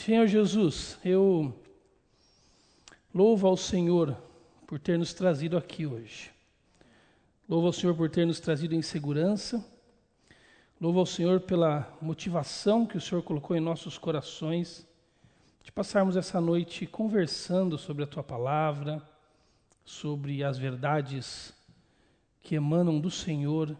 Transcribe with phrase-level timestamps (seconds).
[0.00, 1.54] Senhor Jesus, eu
[3.14, 4.16] louvo ao Senhor
[4.66, 6.30] por ter nos trazido aqui hoje.
[7.46, 9.62] Louvo ao Senhor por ter nos trazido em segurança.
[10.80, 14.88] Louvo ao Senhor pela motivação que o Senhor colocou em nossos corações
[15.62, 19.06] de passarmos essa noite conversando sobre a tua palavra,
[19.84, 21.52] sobre as verdades
[22.40, 23.76] que emanam do Senhor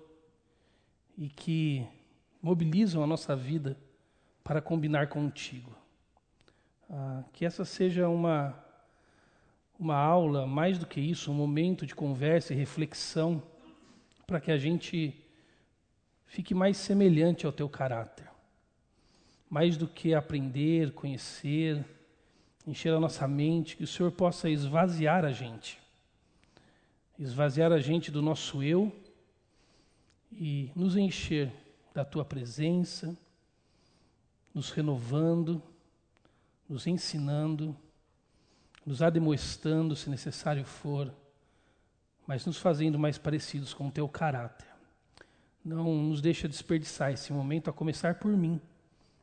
[1.17, 1.89] e que
[2.43, 3.75] mobilizam a nossa vida
[4.45, 5.80] para combinar contigo.
[6.93, 8.53] Ah, que essa seja uma,
[9.79, 13.41] uma aula, mais do que isso, um momento de conversa e reflexão,
[14.27, 15.15] para que a gente
[16.27, 18.29] fique mais semelhante ao teu caráter.
[19.49, 21.85] Mais do que aprender, conhecer,
[22.67, 25.79] encher a nossa mente, que o Senhor possa esvaziar a gente.
[27.17, 28.93] Esvaziar a gente do nosso eu
[30.33, 31.53] e nos encher
[31.95, 33.17] da tua presença,
[34.53, 35.63] nos renovando,
[36.71, 37.77] nos ensinando,
[38.87, 41.13] nos ademoestando, se necessário for,
[42.25, 44.69] mas nos fazendo mais parecidos com o teu caráter.
[45.65, 48.61] Não nos deixa desperdiçar esse momento, a começar por mim.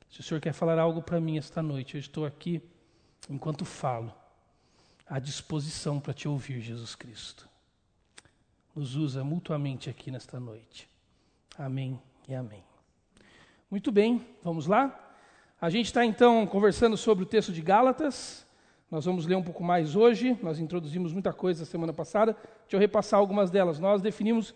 [0.09, 2.62] Se o Senhor quer falar algo para mim esta noite, eu estou aqui
[3.30, 4.14] enquanto falo,
[5.08, 7.50] à disposição para te ouvir, Jesus Cristo.
[8.76, 10.89] Nos usa mutuamente aqui nesta noite.
[11.58, 12.64] Amém e amém.
[13.72, 15.07] Muito bem, vamos lá?
[15.60, 18.46] A gente está então conversando sobre o texto de Gálatas.
[18.92, 20.38] Nós vamos ler um pouco mais hoje.
[20.44, 22.34] Nós introduzimos muita coisa semana passada.
[22.34, 23.80] Deixa eu repassar algumas delas.
[23.80, 24.54] Nós definimos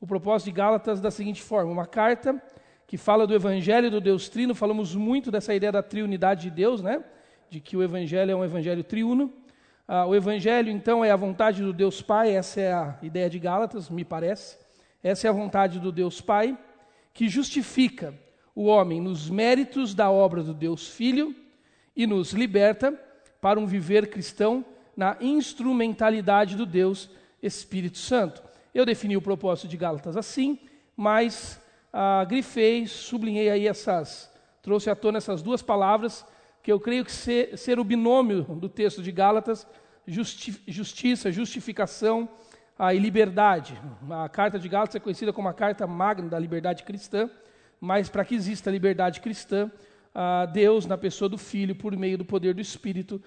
[0.00, 2.40] o propósito de Gálatas da seguinte forma: uma carta
[2.86, 4.54] que fala do Evangelho do Deus Trino.
[4.54, 7.02] Falamos muito dessa ideia da triunidade de Deus, né?
[7.50, 9.32] De que o Evangelho é um Evangelho triuno.
[9.88, 12.30] Ah, o Evangelho, então, é a vontade do Deus Pai.
[12.30, 14.56] Essa é a ideia de Gálatas, me parece.
[15.02, 16.56] Essa é a vontade do Deus Pai
[17.12, 18.14] que justifica
[18.54, 21.34] o homem nos méritos da obra do Deus Filho
[21.96, 22.92] e nos liberta
[23.40, 24.64] para um viver cristão
[24.96, 27.10] na instrumentalidade do Deus
[27.42, 28.42] Espírito Santo.
[28.72, 30.58] Eu defini o propósito de Gálatas assim,
[30.96, 31.60] mas
[31.92, 34.32] ah, grifei, sublinhei aí essas,
[34.62, 36.24] trouxe à tona essas duas palavras
[36.62, 39.66] que eu creio que ser, ser o binômio do texto de Gálatas,
[40.06, 42.28] justi, justiça, justificação
[42.78, 43.78] ah, e liberdade.
[44.10, 47.28] A carta de Gálatas é conhecida como a carta magna da liberdade cristã
[47.84, 49.70] mas para que exista liberdade cristã,
[50.52, 53.22] Deus, na pessoa do Filho, por meio do poder do Espírito,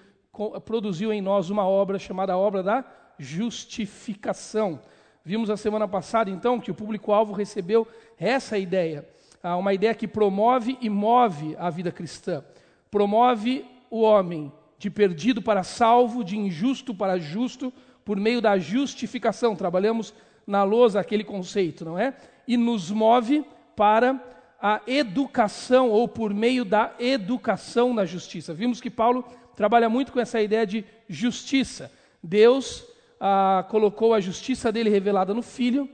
[0.64, 2.84] produziu em nós uma obra chamada obra da
[3.18, 4.80] justificação.
[5.24, 7.86] Vimos a semana passada, então, que o público-alvo recebeu
[8.18, 9.06] essa ideia,
[9.42, 12.42] uma ideia que promove e move a vida cristã.
[12.90, 17.72] Promove o homem de perdido para salvo, de injusto para justo,
[18.04, 19.54] por meio da justificação.
[19.54, 20.14] Trabalhamos
[20.46, 22.16] na lousa aquele conceito, não é?
[22.46, 23.44] E nos move
[23.76, 24.20] para
[24.60, 28.52] a educação ou por meio da educação na justiça.
[28.52, 29.24] Vimos que Paulo
[29.54, 31.92] trabalha muito com essa ideia de justiça.
[32.22, 32.84] Deus
[33.20, 35.88] ah, colocou a justiça dele revelada no Filho,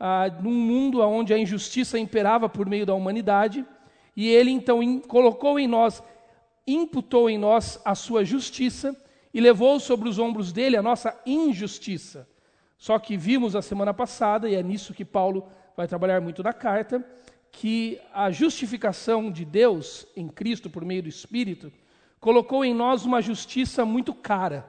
[0.00, 3.64] ah, num mundo onde a injustiça imperava por meio da humanidade,
[4.16, 6.02] e ele então in, colocou em nós,
[6.66, 8.96] imputou em nós a sua justiça
[9.32, 12.28] e levou sobre os ombros dele a nossa injustiça.
[12.78, 16.52] Só que vimos a semana passada, e é nisso que Paulo vai trabalhar muito na
[16.52, 17.04] carta,
[17.50, 21.72] que a justificação de Deus em Cristo por meio do Espírito
[22.20, 24.68] colocou em nós uma justiça muito cara,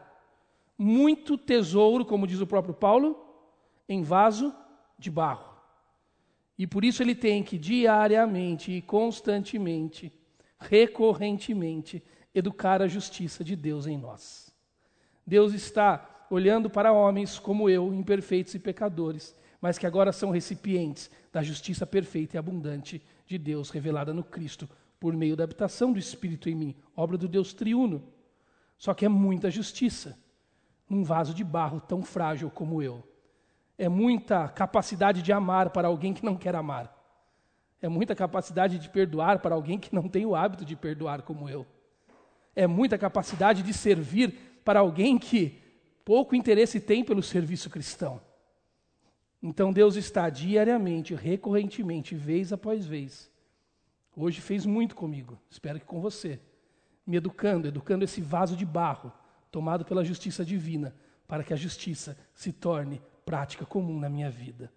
[0.78, 3.18] muito tesouro, como diz o próprio Paulo,
[3.88, 4.54] em vaso
[4.98, 5.50] de barro.
[6.58, 10.12] E por isso ele tem que diariamente e constantemente,
[10.60, 12.04] recorrentemente,
[12.36, 14.54] educar a justiça de Deus em nós.
[15.26, 21.10] Deus está olhando para homens como eu, imperfeitos e pecadores, mas que agora são recipientes
[21.32, 26.00] da justiça perfeita e abundante de Deus revelada no Cristo por meio da habitação do
[26.00, 28.04] Espírito em mim, obra do Deus triuno.
[28.78, 30.18] Só que é muita justiça
[30.90, 33.04] num vaso de barro tão frágil como eu.
[33.78, 36.96] É muita capacidade de amar para alguém que não quer amar.
[37.82, 41.48] É muita capacidade de perdoar para alguém que não tem o hábito de perdoar como
[41.48, 41.66] eu.
[42.56, 45.62] É muita capacidade de servir para alguém que
[46.04, 48.20] pouco interesse tem pelo serviço cristão.
[49.42, 53.32] Então Deus está diariamente, recorrentemente, vez após vez.
[54.16, 56.40] Hoje fez muito comigo, espero que com você,
[57.08, 59.14] me educando, educando esse vaso de barro,
[59.50, 60.94] tomado pela justiça divina,
[61.28, 64.72] para que a justiça se torne prática comum na minha vida.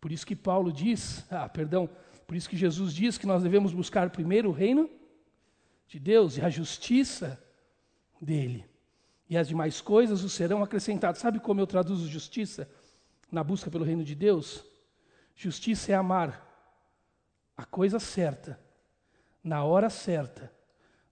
[0.00, 1.88] Por isso que Paulo diz, ah, perdão,
[2.26, 4.88] por isso que Jesus diz que nós devemos buscar primeiro o reino
[5.86, 7.42] de Deus e a justiça
[8.20, 8.64] dele.
[9.28, 11.20] E as demais coisas os serão acrescentadas.
[11.20, 12.68] Sabe como eu traduzo justiça?
[13.30, 14.64] Na busca pelo reino de Deus,
[15.34, 16.46] justiça é amar
[17.56, 18.58] a coisa certa,
[19.42, 20.52] na hora certa,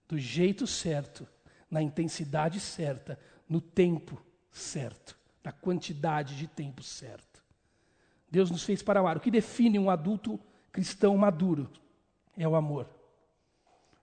[0.07, 1.27] do jeito certo,
[1.69, 4.21] na intensidade certa, no tempo
[4.51, 7.43] certo, na quantidade de tempo certo.
[8.29, 9.17] Deus nos fez para amar.
[9.17, 10.39] O que define um adulto
[10.71, 11.69] cristão maduro
[12.37, 12.89] é o amor.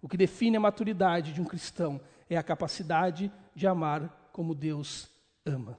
[0.01, 5.09] O que define a maturidade de um cristão é a capacidade de amar como Deus
[5.47, 5.79] ama.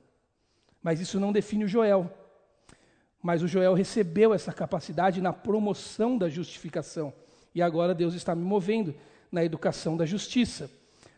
[0.81, 2.11] Mas isso não define o Joel.
[3.25, 7.11] Mas o Joel recebeu essa capacidade na promoção da justificação.
[7.55, 8.93] E agora Deus está me movendo
[9.31, 10.69] na educação da justiça.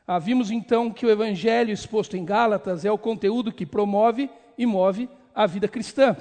[0.08, 4.66] Ah, vimos então que o evangelho exposto em Gálatas é o conteúdo que promove e
[4.66, 6.16] move a vida cristã.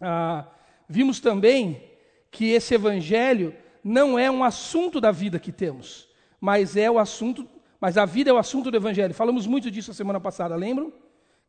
[0.00, 0.46] Ah,
[0.88, 1.82] vimos também
[2.30, 6.08] que esse evangelho não é um assunto da vida que temos,
[6.40, 7.46] mas é o assunto,
[7.78, 9.12] mas a vida é o assunto do evangelho.
[9.12, 10.90] Falamos muito disso a semana passada, lembram?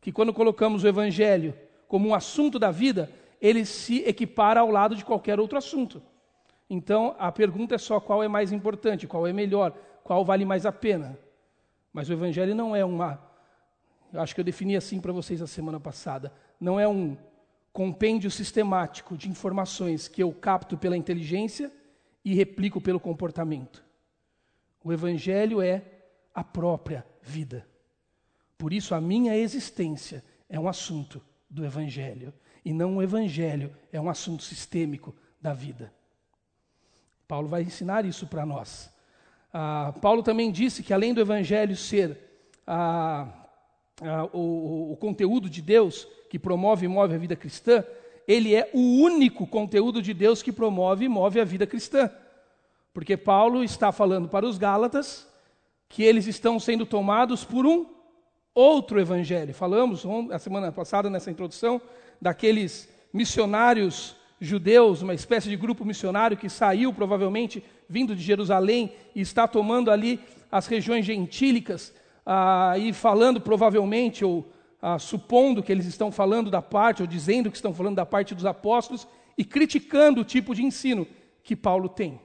[0.01, 1.53] Que quando colocamos o evangelho
[1.87, 3.09] como um assunto da vida,
[3.41, 6.01] ele se equipara ao lado de qualquer outro assunto.
[6.69, 9.71] Então, a pergunta é só qual é mais importante, qual é melhor,
[10.03, 11.17] qual vale mais a pena.
[11.91, 13.21] Mas o Evangelho não é uma.
[14.13, 16.31] Eu acho que eu defini assim para vocês a semana passada.
[16.59, 17.17] Não é um
[17.73, 21.71] compêndio sistemático de informações que eu capto pela inteligência
[22.23, 23.83] e replico pelo comportamento.
[24.83, 25.83] O Evangelho é
[26.33, 27.67] a própria vida.
[28.57, 32.33] Por isso, a minha existência é um assunto do Evangelho.
[32.63, 35.91] E não o Evangelho é um assunto sistêmico da vida.
[37.27, 38.91] Paulo vai ensinar isso para nós.
[39.53, 42.17] Ah, Paulo também disse que além do Evangelho ser
[42.67, 43.27] ah,
[44.01, 47.83] ah, o, o conteúdo de Deus que promove e move a vida cristã,
[48.27, 52.09] ele é o único conteúdo de Deus que promove e move a vida cristã.
[52.93, 55.27] Porque Paulo está falando para os Gálatas
[55.89, 57.85] que eles estão sendo tomados por um
[58.53, 59.53] outro evangelho.
[59.53, 61.81] Falamos a semana passada nessa introdução
[62.21, 69.21] daqueles missionários judeus, uma espécie de grupo missionário que saiu provavelmente vindo de Jerusalém e
[69.21, 70.19] está tomando ali
[70.51, 71.93] as regiões gentílicas
[72.25, 74.51] ah, e falando provavelmente ou
[74.81, 78.33] ah, supondo que eles estão falando da parte ou dizendo que estão falando da parte
[78.33, 79.07] dos apóstolos
[79.37, 81.07] e criticando o tipo de ensino
[81.43, 82.19] que Paulo tem.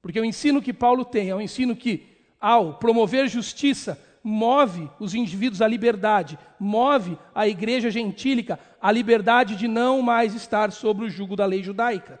[0.00, 2.06] Porque o ensino que Paulo tem é um ensino que,
[2.40, 9.66] ao promover justiça, move os indivíduos à liberdade, move a igreja gentílica à liberdade de
[9.66, 12.20] não mais estar sobre o jugo da lei judaica.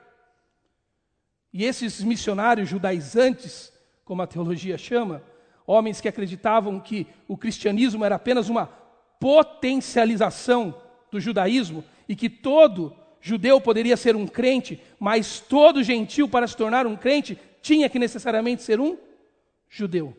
[1.52, 3.72] E esses missionários judaizantes,
[4.04, 5.22] como a teologia chama,
[5.66, 8.66] homens que acreditavam que o cristianismo era apenas uma
[9.18, 10.74] potencialização
[11.10, 16.56] do judaísmo e que todo judeu poderia ser um crente, mas todo gentil para se
[16.56, 18.96] tornar um crente tinha que necessariamente ser um
[19.68, 20.16] judeu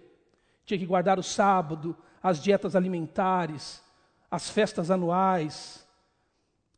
[0.69, 3.81] tinha que guardar o sábado, as dietas alimentares,
[4.29, 5.83] as festas anuais.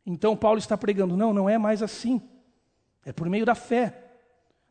[0.05, 2.21] Então Paulo está pregando: não, não é mais assim.
[3.05, 3.97] É por meio da fé.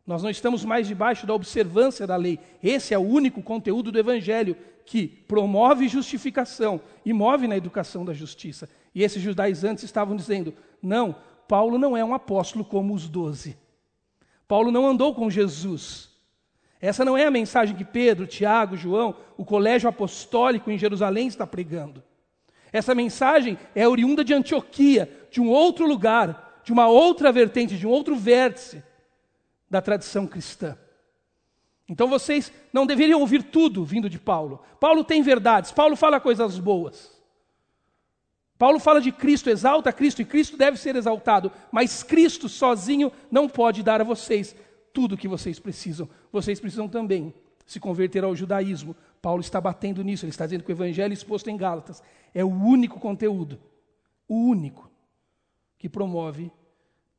[0.06, 2.38] Nós não estamos mais debaixo da observância da lei.
[2.62, 8.12] Esse é o único conteúdo do Evangelho que promove justificação e move na educação da
[8.12, 8.68] justiça.
[8.94, 11.14] E esses judaizantes estavam dizendo: não,
[11.46, 13.56] Paulo não é um apóstolo como os doze.
[14.48, 16.10] Paulo não andou com Jesus.
[16.80, 21.46] Essa não é a mensagem que Pedro, Tiago, João, o colégio apostólico em Jerusalém está
[21.46, 22.02] pregando.
[22.72, 27.86] Essa mensagem é oriunda de Antioquia, de um outro lugar, de uma outra vertente, de
[27.86, 28.82] um outro vértice
[29.68, 30.76] da tradição cristã.
[31.88, 34.62] Então vocês não deveriam ouvir tudo vindo de Paulo.
[34.78, 37.18] Paulo tem verdades, Paulo fala coisas boas.
[38.58, 43.48] Paulo fala de Cristo, exalta Cristo e Cristo deve ser exaltado, mas Cristo sozinho não
[43.48, 44.54] pode dar a vocês
[44.92, 46.08] tudo o que vocês precisam.
[46.30, 47.32] Vocês precisam também
[47.64, 48.94] se converter ao judaísmo.
[49.22, 52.02] Paulo está batendo nisso, ele está dizendo que o evangelho exposto em Gálatas
[52.34, 53.58] é o único conteúdo,
[54.28, 54.89] o único,
[55.80, 56.52] que promove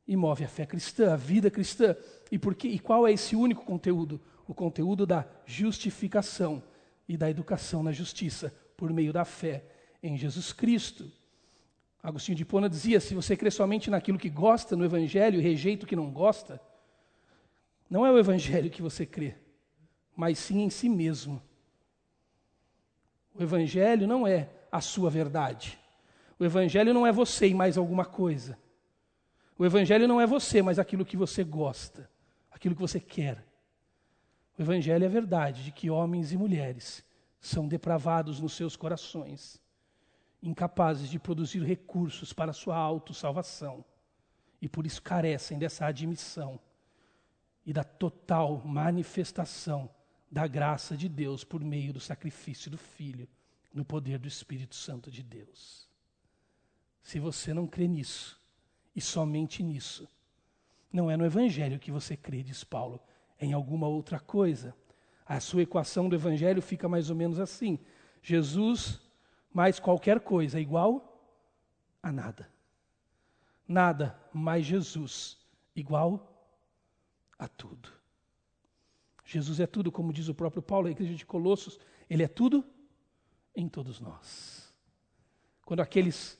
[0.06, 1.96] e move a fé cristã, a vida cristã.
[2.30, 2.68] E, por quê?
[2.68, 4.20] e qual é esse único conteúdo?
[4.46, 6.62] O conteúdo da justificação
[7.08, 9.64] e da educação na justiça, por meio da fé
[10.00, 11.10] em Jesus Cristo.
[12.00, 15.84] Agostinho de Pona dizia: se você crê somente naquilo que gosta no Evangelho e rejeita
[15.84, 16.60] o que não gosta,
[17.90, 19.34] não é o Evangelho que você crê,
[20.14, 21.42] mas sim em si mesmo.
[23.34, 25.81] O Evangelho não é a sua verdade.
[26.42, 28.58] O Evangelho não é você e mais alguma coisa.
[29.56, 32.10] O Evangelho não é você, mas aquilo que você gosta,
[32.50, 33.46] aquilo que você quer.
[34.58, 37.04] O Evangelho é a verdade de que homens e mulheres
[37.40, 39.62] são depravados nos seus corações,
[40.42, 43.84] incapazes de produzir recursos para sua autossalvação,
[44.60, 46.58] e por isso carecem dessa admissão
[47.64, 49.88] e da total manifestação
[50.28, 53.28] da graça de Deus por meio do sacrifício do Filho,
[53.72, 55.91] no poder do Espírito Santo de Deus.
[57.02, 58.40] Se você não crê nisso,
[58.94, 60.08] e somente nisso,
[60.92, 63.00] não é no Evangelho que você crê, diz Paulo,
[63.38, 64.74] é em alguma outra coisa.
[65.26, 67.78] A sua equação do evangelho fica mais ou menos assim:
[68.22, 69.00] Jesus
[69.52, 71.30] mais qualquer coisa é igual
[72.02, 72.50] a nada.
[73.66, 75.38] Nada mais Jesus
[75.74, 76.46] igual
[77.38, 77.88] a tudo.
[79.24, 81.78] Jesus é tudo, como diz o próprio Paulo, a igreja de Colossos,
[82.10, 82.64] ele é tudo
[83.54, 84.72] em todos nós.
[85.64, 86.38] Quando aqueles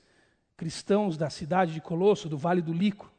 [0.63, 3.11] cristãos da cidade de Colosso, do Vale do Lico,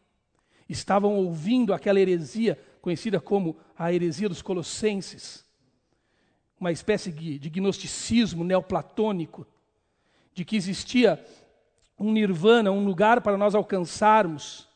[0.70, 5.44] estavam ouvindo aquela heresia conhecida como a heresia dos colossenses,
[6.58, 9.46] uma espécie de gnosticismo neoplatônico,
[10.34, 11.22] de que existia
[12.00, 14.70] um nirvana, um lugar para nós alcançarmos,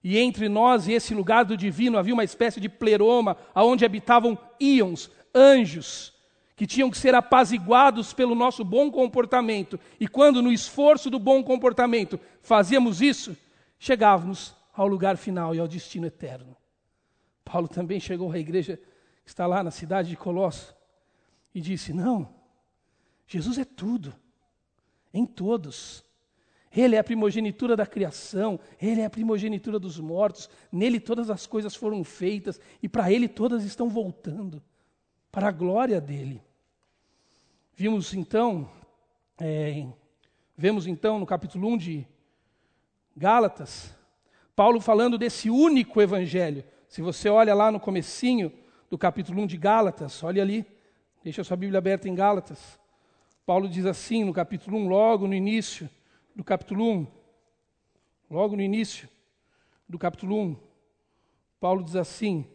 [0.00, 4.38] e entre nós e esse lugar do divino havia uma espécie de pleroma, aonde habitavam
[4.60, 6.14] íons, anjos,
[6.62, 9.80] que tinham que ser apaziguados pelo nosso bom comportamento.
[9.98, 13.36] E quando no esforço do bom comportamento fazíamos isso,
[13.80, 16.56] chegávamos ao lugar final e ao destino eterno.
[17.44, 18.76] Paulo também chegou à igreja
[19.24, 20.72] que está lá na cidade de Colosso
[21.52, 22.32] e disse: Não,
[23.26, 24.14] Jesus é tudo,
[25.12, 26.04] em todos.
[26.70, 31.44] Ele é a primogenitura da criação, ele é a primogenitura dos mortos, nele todas as
[31.44, 34.62] coisas foram feitas e para ele todas estão voltando,
[35.32, 36.40] para a glória dele.
[37.82, 38.70] Vimos então,
[39.40, 39.84] é,
[40.56, 42.06] vemos então no capítulo 1 de
[43.16, 43.92] Gálatas,
[44.54, 46.62] Paulo falando desse único evangelho.
[46.86, 48.52] Se você olha lá no comecinho
[48.88, 50.64] do capítulo 1 de Gálatas, olha ali,
[51.24, 52.78] deixa a sua Bíblia aberta em Gálatas.
[53.44, 55.90] Paulo diz assim no capítulo 1, logo no início,
[56.36, 57.06] do capítulo 1,
[58.30, 59.08] logo no início
[59.88, 60.56] do capítulo 1,
[61.58, 62.46] Paulo diz assim: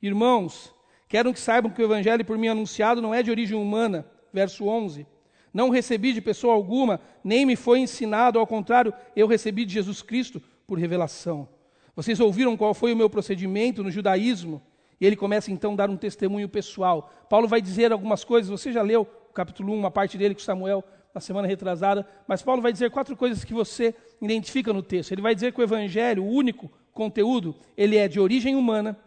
[0.00, 0.74] Irmãos,
[1.12, 4.66] quero que saibam que o evangelho por mim anunciado não é de origem humana, verso
[4.66, 5.06] 11.
[5.52, 10.00] Não recebi de pessoa alguma, nem me foi ensinado, ao contrário, eu recebi de Jesus
[10.00, 11.46] Cristo por revelação.
[11.94, 14.62] Vocês ouviram qual foi o meu procedimento no judaísmo?
[14.98, 17.12] E ele começa então a dar um testemunho pessoal.
[17.28, 20.40] Paulo vai dizer algumas coisas, você já leu o capítulo 1, uma parte dele com
[20.40, 25.12] Samuel, na semana retrasada, mas Paulo vai dizer quatro coisas que você identifica no texto.
[25.12, 28.98] Ele vai dizer que o evangelho, o único conteúdo, ele é de origem humana,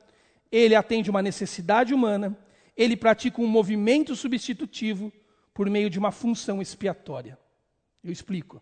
[0.57, 2.37] ele atende uma necessidade humana,
[2.77, 5.11] ele pratica um movimento substitutivo
[5.53, 7.37] por meio de uma função expiatória.
[8.03, 8.61] Eu explico.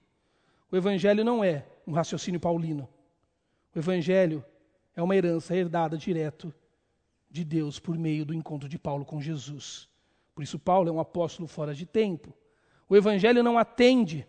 [0.71, 2.89] O evangelho não é um raciocínio paulino.
[3.75, 4.43] O evangelho
[4.95, 6.53] é uma herança herdada direto
[7.29, 9.87] de Deus por meio do encontro de Paulo com Jesus.
[10.33, 12.33] Por isso Paulo é um apóstolo fora de tempo.
[12.89, 14.27] O Evangelho não atende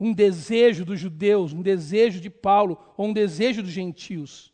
[0.00, 4.53] um desejo dos judeus, um desejo de Paulo ou um desejo dos gentios.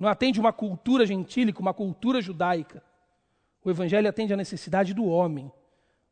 [0.00, 2.82] Não atende uma cultura gentílica, uma cultura judaica.
[3.62, 5.52] O Evangelho atende a necessidade do homem.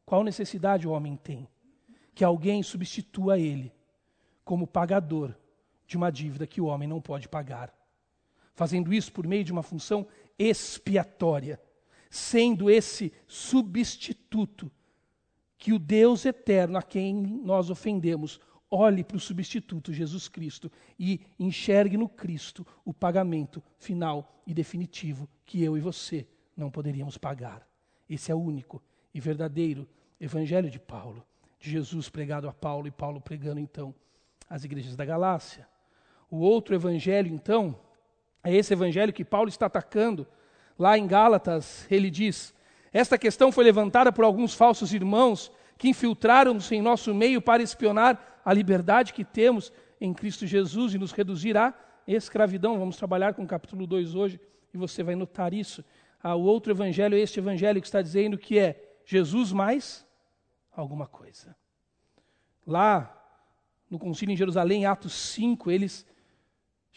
[0.04, 1.48] Qual necessidade o homem tem?
[2.14, 3.72] Que alguém substitua ele
[4.44, 5.34] como pagador
[5.86, 7.74] de uma dívida que o homem não pode pagar.
[8.54, 10.06] Fazendo isso por meio de uma função
[10.38, 11.58] expiatória,
[12.10, 14.70] sendo esse substituto
[15.56, 18.38] que o Deus eterno a quem nós ofendemos
[18.70, 25.28] olhe para o substituto Jesus Cristo e enxergue no Cristo o pagamento final e definitivo
[25.44, 27.66] que eu e você não poderíamos pagar.
[28.08, 28.82] Esse é o único
[29.14, 29.88] e verdadeiro
[30.20, 31.24] evangelho de Paulo,
[31.58, 33.94] de Jesus pregado a Paulo e Paulo pregando então
[34.48, 35.66] às igrejas da Galácia.
[36.30, 37.78] O outro evangelho então
[38.42, 40.26] é esse evangelho que Paulo está atacando.
[40.78, 42.54] Lá em Gálatas, ele diz:
[42.92, 48.37] esta questão foi levantada por alguns falsos irmãos que infiltraram-se em nosso meio para espionar
[48.48, 51.74] a liberdade que temos em Cristo Jesus e nos reduzir à
[52.06, 52.78] escravidão.
[52.78, 54.40] Vamos trabalhar com o capítulo 2 hoje
[54.72, 55.84] e você vai notar isso.
[56.22, 60.06] Ah, o outro evangelho é este evangelho que está dizendo que é Jesus mais
[60.72, 61.54] alguma coisa.
[62.66, 63.22] Lá
[63.90, 66.06] no concílio em Jerusalém, Atos 5, eles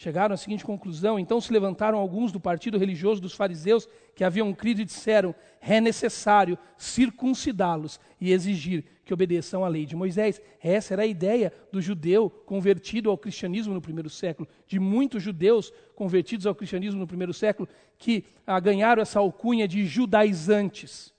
[0.02, 4.52] Chegaram à seguinte conclusão: então se levantaram alguns do partido religioso dos fariseus que haviam
[4.52, 10.42] crido e disseram: é necessário circuncidá-los e exigir que obedeçam à lei de Moisés.
[10.60, 15.72] Essa era a ideia do judeu convertido ao cristianismo no primeiro século, de muitos judeus
[15.94, 21.14] convertidos ao cristianismo no primeiro século, que ah, ganharam essa alcunha de judaizantes.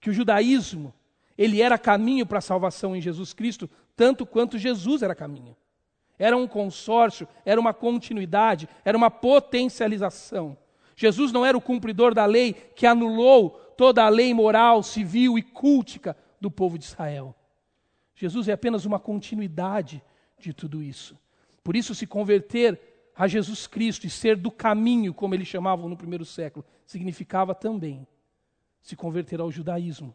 [0.00, 0.94] Que o judaísmo
[1.36, 5.54] ele era caminho para a salvação em Jesus Cristo, tanto quanto Jesus era caminho.
[6.22, 10.56] Era um consórcio, era uma continuidade, era uma potencialização.
[10.94, 15.42] Jesus não era o cumpridor da lei que anulou toda a lei moral, civil e
[15.42, 17.34] cultica do povo de Israel.
[18.14, 20.00] Jesus é apenas uma continuidade
[20.38, 21.18] de tudo isso.
[21.64, 22.80] Por isso, se converter
[23.16, 28.06] a Jesus Cristo e ser do caminho, como eles chamavam no primeiro século, significava também
[28.80, 30.14] se converter ao judaísmo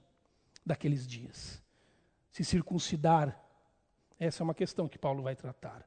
[0.66, 1.62] daqueles dias.
[2.32, 3.38] Se circuncidar,
[4.18, 5.86] essa é uma questão que Paulo vai tratar.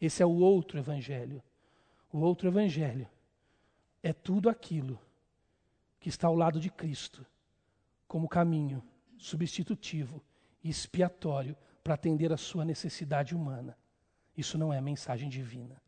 [0.00, 1.42] Esse é o outro evangelho.
[2.12, 3.08] O outro evangelho
[4.02, 5.00] é tudo aquilo
[6.00, 7.26] que está ao lado de Cristo,
[8.06, 8.82] como caminho
[9.16, 10.22] substitutivo
[10.62, 13.76] e expiatório para atender a sua necessidade humana.
[14.36, 15.80] Isso não é mensagem divina.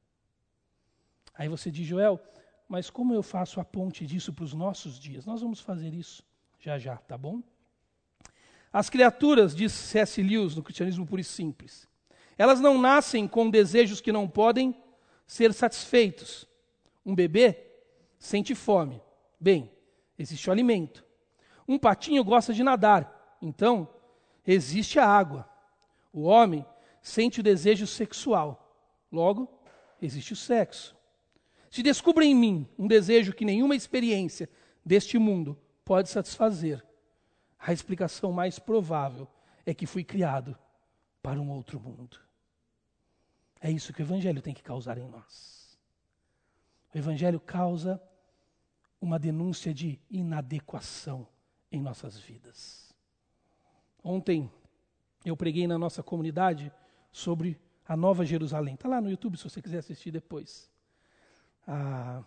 [1.34, 2.20] Aí você diz, Joel,
[2.68, 5.24] mas como eu faço a ponte disso para os nossos dias?
[5.24, 6.24] Nós vamos fazer isso
[6.58, 7.42] já já, tá bom?
[8.72, 10.22] As criaturas, diz C.S.
[10.22, 11.88] Lewis no Cristianismo Puro e Simples,
[12.36, 14.74] elas não nascem com desejos que não podem
[15.26, 16.46] ser satisfeitos.
[17.04, 17.56] Um bebê
[18.18, 19.00] sente fome.
[19.38, 19.70] Bem,
[20.18, 21.04] existe o alimento.
[21.66, 23.36] Um patinho gosta de nadar.
[23.40, 23.88] Então,
[24.46, 25.48] existe a água.
[26.12, 26.64] O homem
[27.02, 28.74] sente o desejo sexual.
[29.10, 29.48] Logo,
[30.00, 30.96] existe o sexo.
[31.70, 34.48] Se descubra em mim um desejo que nenhuma experiência
[34.84, 36.84] deste mundo pode satisfazer,
[37.58, 39.28] a explicação mais provável
[39.66, 40.56] é que fui criado
[41.22, 42.18] para um outro mundo.
[43.60, 45.78] É isso que o Evangelho tem que causar em nós.
[46.94, 48.02] O Evangelho causa
[49.00, 51.26] uma denúncia de inadequação
[51.70, 52.94] em nossas vidas.
[54.02, 54.50] Ontem
[55.24, 56.72] eu preguei na nossa comunidade
[57.12, 58.74] sobre a Nova Jerusalém.
[58.74, 60.70] Está lá no YouTube se você quiser assistir depois.
[61.66, 62.22] Ah,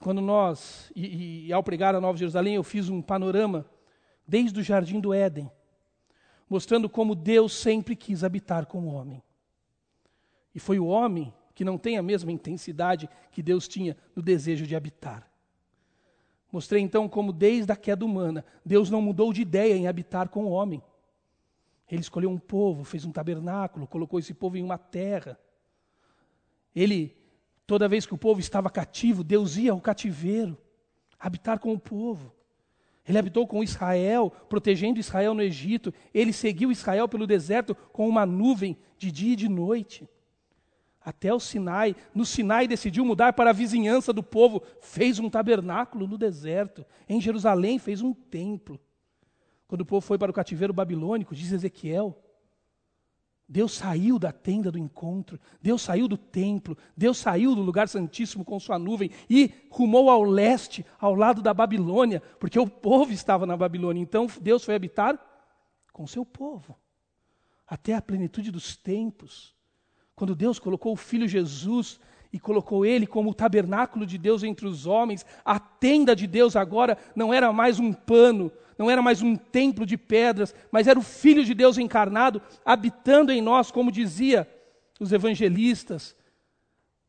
[0.00, 3.66] quando nós, e, e, ao pregar a Nova Jerusalém, eu fiz um panorama
[4.26, 5.50] desde o Jardim do Éden,
[6.48, 9.22] mostrando como Deus sempre quis habitar com o homem.
[10.54, 14.66] E foi o homem que não tem a mesma intensidade que Deus tinha no desejo
[14.66, 15.28] de habitar.
[16.50, 20.44] Mostrei então como, desde a queda humana, Deus não mudou de ideia em habitar com
[20.44, 20.82] o homem.
[21.90, 25.38] Ele escolheu um povo, fez um tabernáculo, colocou esse povo em uma terra.
[26.74, 27.16] Ele,
[27.66, 30.56] toda vez que o povo estava cativo, Deus ia ao cativeiro,
[31.18, 32.32] habitar com o povo.
[33.06, 35.92] Ele habitou com Israel, protegendo Israel no Egito.
[36.12, 40.08] Ele seguiu Israel pelo deserto com uma nuvem de dia e de noite
[41.04, 41.94] até o Sinai.
[42.14, 46.84] No Sinai decidiu mudar para a vizinhança do povo, fez um tabernáculo no deserto.
[47.08, 48.80] Em Jerusalém fez um templo.
[49.68, 52.18] Quando o povo foi para o cativeiro babilônico, diz Ezequiel,
[53.46, 58.44] Deus saiu da tenda do encontro, Deus saiu do templo, Deus saiu do lugar santíssimo
[58.44, 63.44] com sua nuvem e rumou ao leste, ao lado da Babilônia, porque o povo estava
[63.44, 64.00] na Babilônia.
[64.00, 65.18] Então Deus foi habitar
[65.92, 66.76] com seu povo,
[67.66, 69.54] até a plenitude dos tempos.
[70.16, 72.00] Quando Deus colocou o Filho Jesus
[72.32, 76.56] e colocou ele como o tabernáculo de Deus entre os homens, a tenda de Deus
[76.56, 80.98] agora não era mais um pano, não era mais um templo de pedras, mas era
[80.98, 84.48] o Filho de Deus encarnado habitando em nós, como dizia
[85.00, 86.14] os evangelistas,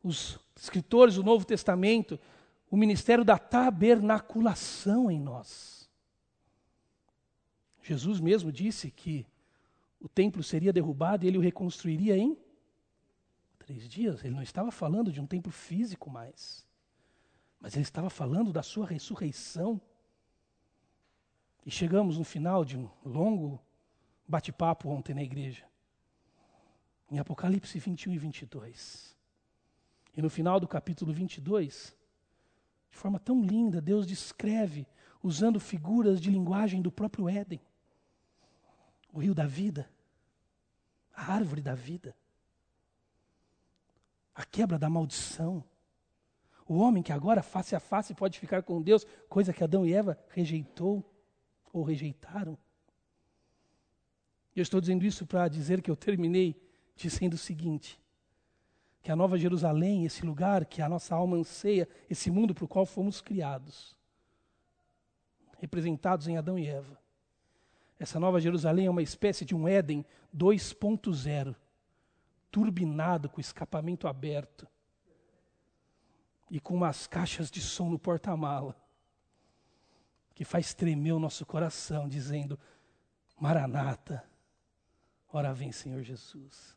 [0.04, 2.20] os escritores do Novo Testamento,
[2.70, 5.90] o ministério da tabernaculação em nós.
[7.82, 9.26] Jesus mesmo disse que
[10.00, 12.38] o templo seria derrubado e ele o reconstruiria em
[13.66, 16.64] Três dias, ele não estava falando de um templo físico mais,
[17.60, 19.82] mas ele estava falando da sua ressurreição.
[21.66, 23.60] E chegamos no final de um longo
[24.28, 25.66] bate-papo ontem na igreja,
[27.10, 29.16] em Apocalipse 21 e 22.
[30.16, 31.96] E no final do capítulo 22,
[32.90, 34.88] de forma tão linda, Deus descreve,
[35.22, 37.62] usando figuras de linguagem do próprio Éden,
[39.12, 39.90] o rio da vida,
[41.14, 42.16] a árvore da vida
[44.36, 45.64] a quebra da maldição.
[46.68, 49.94] O homem que agora face a face pode ficar com Deus, coisa que Adão e
[49.94, 51.04] Eva rejeitou
[51.78, 52.58] ou rejeitaram.
[54.56, 56.56] Eu estou dizendo isso para dizer que eu terminei
[56.96, 58.00] dizendo o seguinte:
[59.04, 62.68] que a Nova Jerusalém, esse lugar que a nossa alma anseia, esse mundo para o
[62.68, 63.98] qual fomos criados,
[65.58, 66.98] representados em Adão e Eva,
[68.00, 71.56] essa Nova Jerusalém é uma espécie de um Éden 2.0
[72.50, 74.66] turbinado, com escapamento aberto
[76.50, 78.78] e com umas caixas de som no porta-mala,
[80.36, 82.60] que faz tremer o nosso coração, dizendo:
[83.40, 84.24] Maranata,
[85.32, 86.76] ora vem, Senhor Jesus.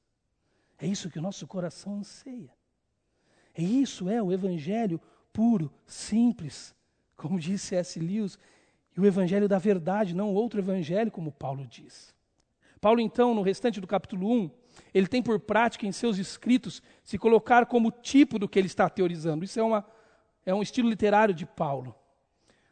[0.78, 2.56] É isso que o nosso coração anseia.
[3.56, 5.00] E isso é o Evangelho
[5.32, 6.72] puro, simples,
[7.16, 7.98] como disse S.
[7.98, 8.38] Lewis,
[8.96, 12.14] e o Evangelho da verdade, não outro Evangelho, como Paulo diz.
[12.80, 14.50] Paulo, então, no restante do capítulo 1,
[14.94, 18.88] ele tem por prática em seus escritos se colocar como tipo do que ele está
[18.88, 19.44] teorizando.
[19.44, 19.84] Isso é, uma,
[20.46, 21.94] é um estilo literário de Paulo.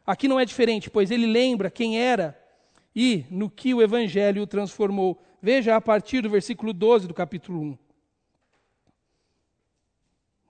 [0.07, 2.41] Aqui não é diferente, pois ele lembra quem era
[2.95, 5.21] e no que o evangelho o transformou.
[5.41, 7.77] Veja a partir do versículo 12 do capítulo 1.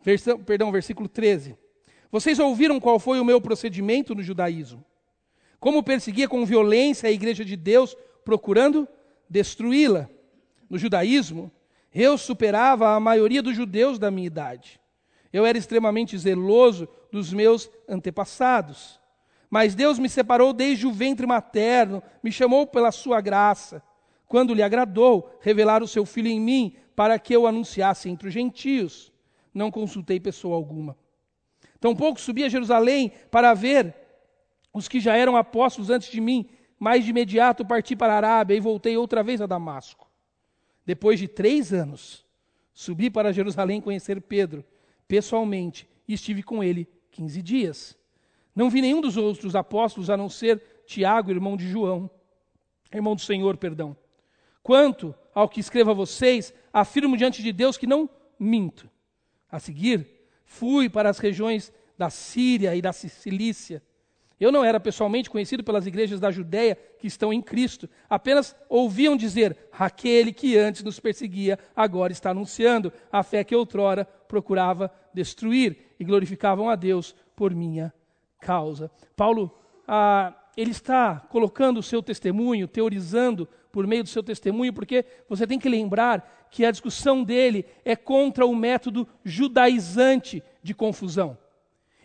[0.03, 1.57] Versão, perdão, versículo 13.
[2.11, 4.85] Vocês ouviram qual foi o meu procedimento no judaísmo?
[5.59, 8.87] Como perseguia com violência a igreja de Deus, procurando
[9.27, 10.07] destruí-la.
[10.69, 11.51] No judaísmo,
[11.91, 14.79] eu superava a maioria dos judeus da minha idade.
[15.33, 18.99] Eu era extremamente zeloso dos meus antepassados.
[19.49, 23.81] Mas Deus me separou desde o ventre materno, me chamou pela sua graça,
[24.27, 28.33] quando lhe agradou revelar o seu filho em mim, para que eu anunciasse entre os
[28.33, 29.11] gentios.
[29.53, 30.97] Não consultei pessoa alguma.
[31.79, 33.95] Tampouco subi a Jerusalém para ver
[34.73, 38.55] os que já eram apóstolos antes de mim, mas de imediato parti para a Arábia
[38.55, 40.07] e voltei outra vez a Damasco.
[40.85, 42.25] Depois de três anos,
[42.73, 44.63] subi para Jerusalém conhecer Pedro
[45.07, 47.96] pessoalmente e estive com ele quinze dias.
[48.57, 52.09] Não vi nenhum dos outros apóstolos a não ser Tiago, irmão de João,
[52.91, 53.95] irmão do Senhor, perdão.
[54.63, 58.89] Quanto ao que escrevo a vocês, afirmo diante de Deus que não minto.
[59.47, 60.07] A seguir,
[60.43, 63.79] fui para as regiões da Síria e da Cilícia.
[64.39, 69.15] Eu não era pessoalmente conhecido pelas igrejas da Judéia que estão em Cristo, apenas ouviam
[69.15, 75.93] dizer: aquele que antes nos perseguia, agora está anunciando a fé que outrora procurava destruir,
[75.99, 77.93] e glorificavam a Deus por minha
[78.39, 78.91] causa.
[79.15, 79.51] Paulo,
[79.87, 85.45] ah, ele está colocando o seu testemunho, teorizando por meio do seu testemunho, porque você
[85.45, 91.37] tem que lembrar que a discussão dele é contra o método judaizante de confusão.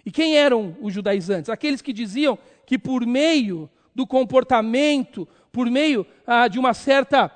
[0.04, 1.48] E quem eram os judaizantes?
[1.48, 7.30] Aqueles que diziam que por meio do comportamento, por meio ah, de uma certa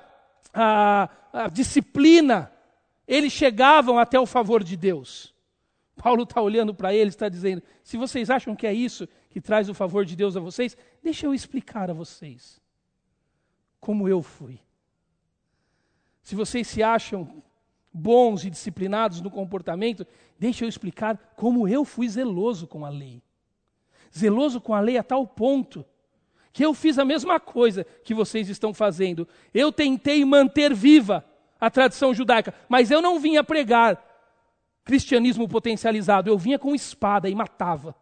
[0.53, 2.51] ah, ah disciplina,
[3.07, 5.33] eles chegavam até o favor de Deus.
[5.97, 9.67] Paulo está olhando para eles, está dizendo: se vocês acham que é isso que traz
[9.67, 12.61] o favor de Deus a vocês, deixa eu explicar a vocês
[13.79, 14.59] como eu fui.
[16.21, 17.41] Se vocês se acham
[17.91, 20.05] bons e disciplinados no comportamento,
[20.37, 23.21] deixa eu explicar como eu fui zeloso com a lei.
[24.15, 25.85] Zeloso com a lei a tal ponto
[26.53, 29.27] que eu fiz a mesma coisa que vocês estão fazendo.
[29.53, 31.23] Eu tentei manter viva
[31.59, 34.06] a tradição judaica, mas eu não vinha pregar
[34.87, 36.29] cristianismo potencializado.
[36.29, 37.93] Eu vinha com espada e matava.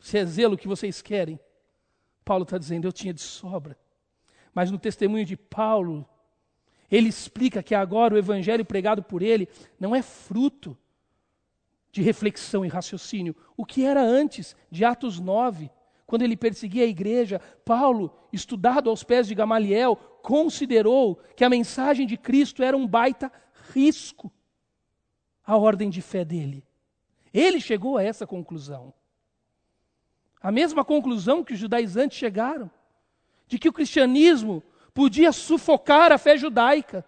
[0.00, 1.38] Se é zelo que vocês querem,
[2.24, 3.78] Paulo está dizendo, eu tinha de sobra.
[4.52, 6.04] Mas no testemunho de Paulo,
[6.90, 10.76] ele explica que agora o evangelho pregado por ele não é fruto
[11.92, 13.36] de reflexão e raciocínio.
[13.56, 15.70] O que era antes, de Atos 9,
[16.06, 22.04] quando ele perseguia a igreja, Paulo, estudado aos pés de Gamaliel, considerou que a mensagem
[22.04, 23.30] de Cristo era um baita
[23.72, 24.32] risco
[25.50, 26.64] a ordem de fé dele.
[27.34, 28.94] Ele chegou a essa conclusão.
[30.40, 32.70] A mesma conclusão que os judaizantes chegaram,
[33.48, 34.62] de que o cristianismo
[34.94, 37.04] podia sufocar a fé judaica.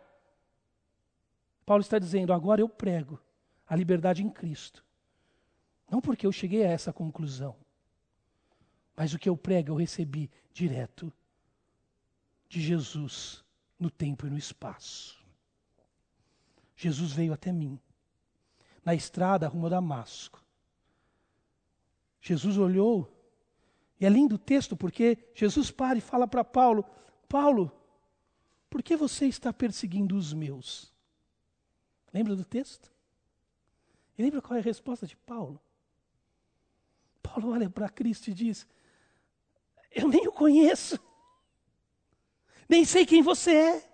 [1.65, 3.17] Paulo está dizendo: agora eu prego
[3.65, 4.85] a liberdade em Cristo.
[5.89, 7.55] Não porque eu cheguei a essa conclusão,
[8.97, 11.13] mas o que eu prego eu recebi direto
[12.49, 13.45] de Jesus
[13.79, 15.25] no tempo e no espaço.
[16.75, 17.79] Jesus veio até mim
[18.85, 20.43] na estrada rumo a Damasco.
[22.21, 23.13] Jesus olhou,
[23.99, 26.85] e é lindo o texto porque Jesus para e fala para Paulo:
[27.29, 27.71] Paulo,
[28.69, 30.93] por que você está perseguindo os meus?
[32.13, 32.93] Lembra do texto?
[34.17, 35.61] E lembra qual é a resposta de Paulo?
[37.23, 38.67] Paulo olha para Cristo e diz:
[39.91, 40.99] Eu nem o conheço,
[42.69, 43.92] nem sei quem você é.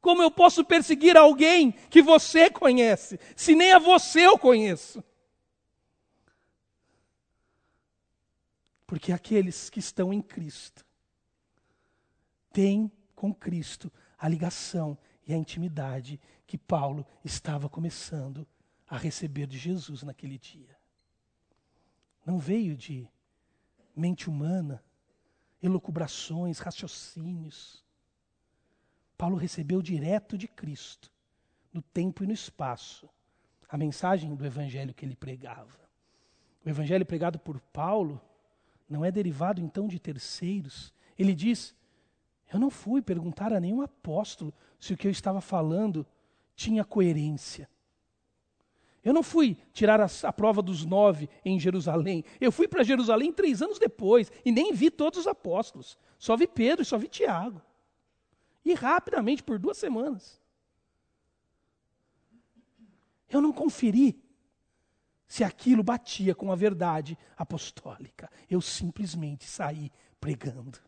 [0.00, 5.04] Como eu posso perseguir alguém que você conhece, se nem a você eu conheço?
[8.86, 10.84] Porque aqueles que estão em Cristo
[12.52, 18.46] têm com Cristo a ligação e a intimidade que Paulo estava começando
[18.88, 20.76] a receber de Jesus naquele dia.
[22.26, 23.08] Não veio de
[23.94, 24.82] mente humana,
[25.62, 27.84] elucubrações, raciocínios
[29.20, 31.12] Paulo recebeu direto de Cristo,
[31.74, 33.06] no tempo e no espaço,
[33.68, 35.78] a mensagem do evangelho que ele pregava.
[36.64, 38.18] O evangelho pregado por Paulo
[38.88, 40.90] não é derivado então de terceiros.
[41.18, 41.76] Ele diz:
[42.50, 46.06] Eu não fui perguntar a nenhum apóstolo se o que eu estava falando
[46.56, 47.68] tinha coerência.
[49.04, 52.24] Eu não fui tirar a, a prova dos nove em Jerusalém.
[52.40, 55.98] Eu fui para Jerusalém três anos depois e nem vi todos os apóstolos.
[56.18, 57.60] Só vi Pedro e só vi Tiago.
[58.64, 60.40] E rapidamente, por duas semanas.
[63.28, 64.22] Eu não conferi
[65.26, 68.30] se aquilo batia com a verdade apostólica.
[68.48, 70.78] Eu simplesmente saí pregando.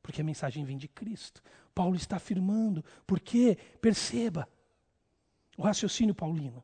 [0.00, 1.42] Porque a mensagem vem de Cristo.
[1.74, 4.48] Paulo está afirmando, porque, perceba,
[5.56, 6.62] o raciocínio paulino.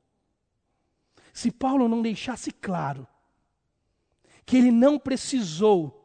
[1.33, 3.07] Se Paulo não deixasse claro
[4.47, 6.02] que ele não precisou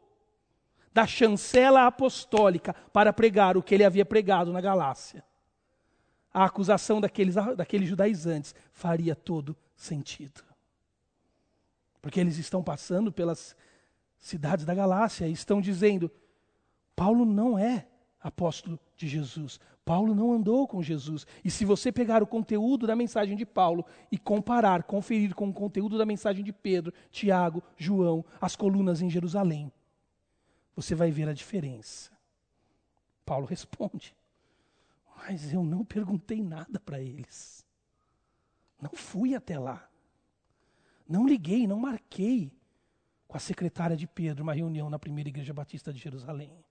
[0.92, 5.24] da chancela apostólica para pregar o que ele havia pregado na Galácia.
[6.32, 10.42] A acusação daqueles, daqueles judaizantes faria todo sentido.
[12.00, 13.56] Porque eles estão passando pelas
[14.18, 16.10] cidades da Galácia e estão dizendo:
[16.94, 17.86] Paulo não é
[18.20, 19.60] apóstolo de Jesus.
[19.84, 21.26] Paulo não andou com Jesus.
[21.42, 25.52] E se você pegar o conteúdo da mensagem de Paulo e comparar, conferir com o
[25.52, 29.72] conteúdo da mensagem de Pedro, Tiago, João, as colunas em Jerusalém,
[30.80, 32.16] você vai ver a diferença.
[33.24, 34.14] Paulo responde:
[35.16, 37.66] Mas eu não perguntei nada para eles.
[38.80, 39.90] Não fui até lá.
[41.08, 42.52] Não liguei, não marquei
[43.26, 46.64] com a secretária de Pedro uma reunião na primeira igreja batista de Jerusalém.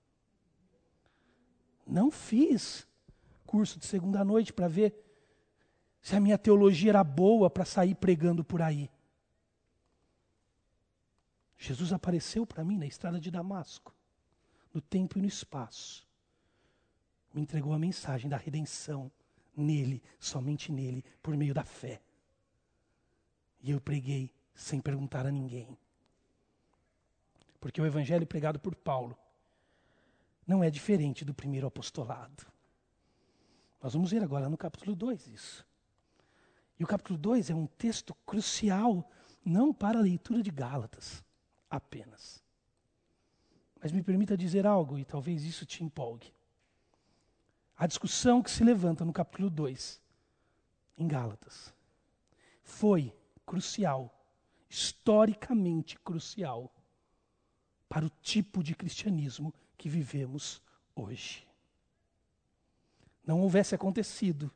[1.85, 2.87] Não fiz
[3.45, 4.95] curso de segunda noite para ver
[6.01, 8.89] se a minha teologia era boa para sair pregando por aí.
[11.57, 13.96] Jesus apareceu para mim na estrada de Damasco,
[14.77, 16.07] no tempo e no espaço.
[17.33, 19.11] Me entregou a mensagem da redenção
[19.55, 21.99] nele, somente nele, por meio da fé.
[23.59, 25.75] E eu preguei sem perguntar a ninguém.
[27.59, 29.17] Porque o evangelho pregado por Paulo
[30.45, 32.45] não é diferente do primeiro apostolado.
[33.81, 35.65] Nós vamos ver agora no capítulo 2 isso.
[36.79, 39.09] E o capítulo 2 é um texto crucial,
[39.43, 41.23] não para a leitura de Gálatas
[41.67, 42.45] apenas.
[43.81, 46.33] Mas me permita dizer algo, e talvez isso te empolgue.
[47.77, 50.01] A discussão que se levanta no capítulo 2,
[50.97, 51.73] em Gálatas,
[52.63, 53.13] foi
[53.45, 54.13] crucial,
[54.69, 56.73] historicamente crucial,
[57.87, 60.61] para o tipo de cristianismo que vivemos
[60.95, 61.47] hoje.
[63.25, 64.51] Não houvesse acontecido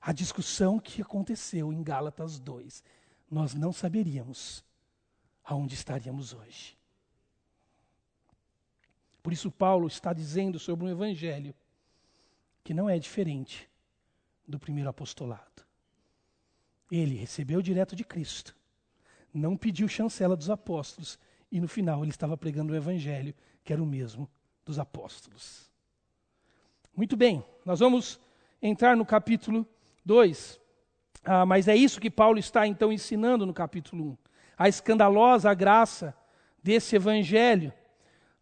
[0.00, 2.82] a discussão que aconteceu em Gálatas 2,
[3.30, 4.64] nós não saberíamos
[5.44, 6.76] aonde estaríamos hoje.
[9.22, 11.54] Por isso, Paulo está dizendo sobre um evangelho
[12.64, 13.68] que não é diferente
[14.46, 15.62] do primeiro apostolado.
[16.90, 18.54] Ele recebeu direto de Cristo,
[19.32, 21.18] não pediu chancela dos apóstolos,
[21.50, 24.28] e no final ele estava pregando o evangelho que era o mesmo
[24.64, 25.70] dos apóstolos.
[26.94, 28.20] Muito bem, nós vamos
[28.60, 29.66] entrar no capítulo
[30.04, 30.60] 2.
[31.24, 34.16] Ah, mas é isso que Paulo está então ensinando no capítulo 1.
[34.58, 36.14] A escandalosa graça
[36.62, 37.72] desse evangelho.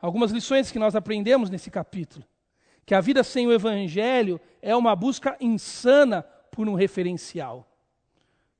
[0.01, 2.25] Algumas lições que nós aprendemos nesse capítulo.
[2.87, 7.69] Que a vida sem o evangelho é uma busca insana por um referencial.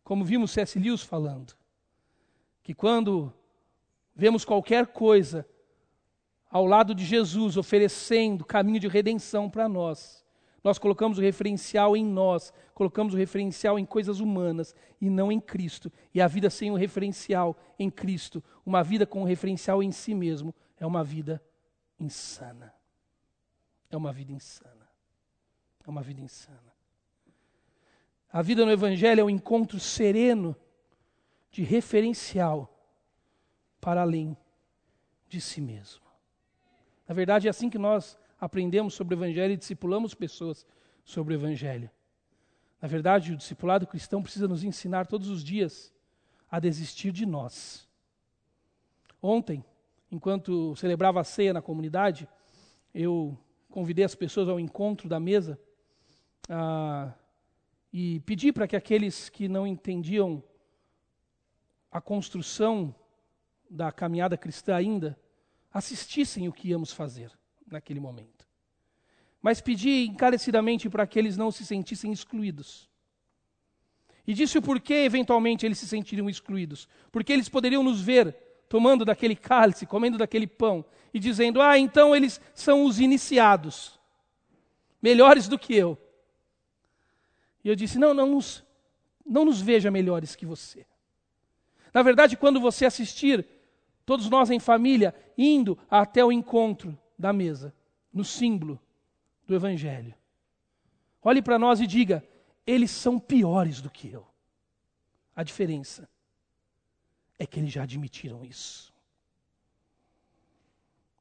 [0.05, 0.79] Como vimos C.S.
[0.79, 1.55] Lewis falando.
[2.62, 3.33] Que quando
[4.14, 5.46] vemos qualquer coisa
[6.50, 10.24] ao lado de Jesus, oferecendo caminho de redenção para nós.
[10.62, 15.40] Nós colocamos o referencial em nós, colocamos o referencial em coisas humanas e não em
[15.40, 15.90] Cristo.
[16.12, 20.14] E a vida sem o referencial em Cristo, uma vida com o referencial em si
[20.14, 21.40] mesmo, é uma vida
[21.98, 22.74] insana.
[23.90, 24.88] É uma vida insana.
[25.86, 26.74] É uma vida insana.
[28.32, 30.56] A vida no Evangelho é um encontro sereno
[31.50, 32.72] de referencial
[33.80, 34.36] para além
[35.28, 36.04] de si mesmo.
[37.06, 40.66] Na verdade, é assim que nós aprendemos sobre o Evangelho e discipulamos pessoas
[41.04, 41.90] sobre o Evangelho.
[42.80, 45.92] Na verdade, o discipulado cristão precisa nos ensinar todos os dias
[46.50, 47.86] a desistir de nós.
[49.20, 49.64] Ontem,
[50.11, 52.29] enquanto celebrava a ceia na comunidade,
[52.92, 53.38] eu
[53.70, 55.59] convidei as pessoas ao encontro da mesa
[56.49, 57.12] ah,
[57.92, 60.42] e pedi para que aqueles que não entendiam
[61.90, 62.94] a construção
[63.68, 65.18] da caminhada cristã ainda
[65.73, 67.31] assistissem o que íamos fazer
[67.66, 68.49] naquele momento.
[69.40, 72.90] Mas pedi encarecidamente para que eles não se sentissem excluídos.
[74.27, 76.88] E disse o porquê eventualmente eles se sentiriam excluídos.
[77.11, 78.37] Porque eles poderiam nos ver
[78.70, 83.98] tomando daquele cálice, comendo daquele pão e dizendo: "Ah, então eles são os iniciados,
[85.02, 85.98] melhores do que eu".
[87.64, 88.64] E eu disse: "Não, não nos
[89.26, 90.87] não nos veja melhores que você.
[91.92, 93.46] Na verdade, quando você assistir
[94.06, 97.74] todos nós em família, indo até o encontro da mesa,
[98.12, 98.80] no símbolo
[99.46, 100.14] do Evangelho.
[101.22, 102.24] Olhe para nós e diga:
[102.64, 104.24] eles são piores do que eu.
[105.35, 106.09] A diferença
[107.40, 108.92] é que eles já admitiram isso.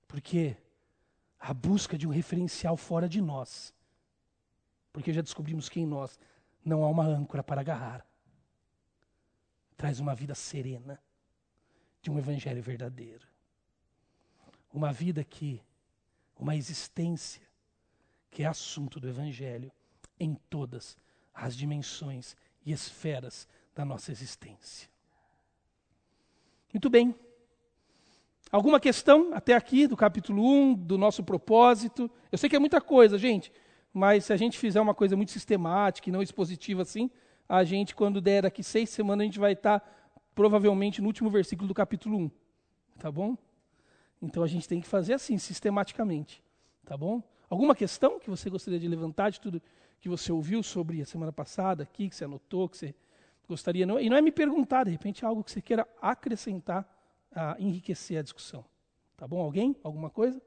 [0.06, 0.58] Porque
[1.40, 3.74] a busca de um referencial fora de nós,
[4.92, 6.20] porque já descobrimos que em nós
[6.64, 8.06] não há uma âncora para agarrar,
[9.78, 11.02] traz uma vida serena
[12.02, 13.26] de um evangelho verdadeiro.
[14.74, 15.64] Uma vida que,
[16.36, 17.48] uma existência
[18.30, 19.72] que é assunto do evangelho
[20.20, 20.98] em todas
[21.34, 24.90] as dimensões e esferas da nossa existência.
[26.72, 27.16] Muito bem.
[28.52, 32.10] Alguma questão até aqui do capítulo 1, do nosso propósito?
[32.32, 33.52] Eu sei que é muita coisa, gente,
[33.92, 37.10] mas se a gente fizer uma coisa muito sistemática e não expositiva assim,
[37.48, 39.82] a gente, quando der daqui seis semanas, a gente vai estar
[40.36, 42.32] provavelmente no último versículo do capítulo 1.
[43.00, 43.36] Tá bom?
[44.22, 46.44] Então a gente tem que fazer assim, sistematicamente.
[46.86, 47.24] Tá bom?
[47.50, 49.60] Alguma questão que você gostaria de levantar de tudo
[50.00, 52.96] que você ouviu sobre a semana passada aqui, que você anotou, que você
[53.50, 53.86] gostaria.
[53.86, 56.88] Não, e não é me perguntar, de repente, algo que você queira acrescentar,
[57.34, 58.64] a enriquecer a discussão.
[59.18, 59.42] Tá bom?
[59.42, 59.76] Alguém?
[59.84, 60.42] Alguma coisa?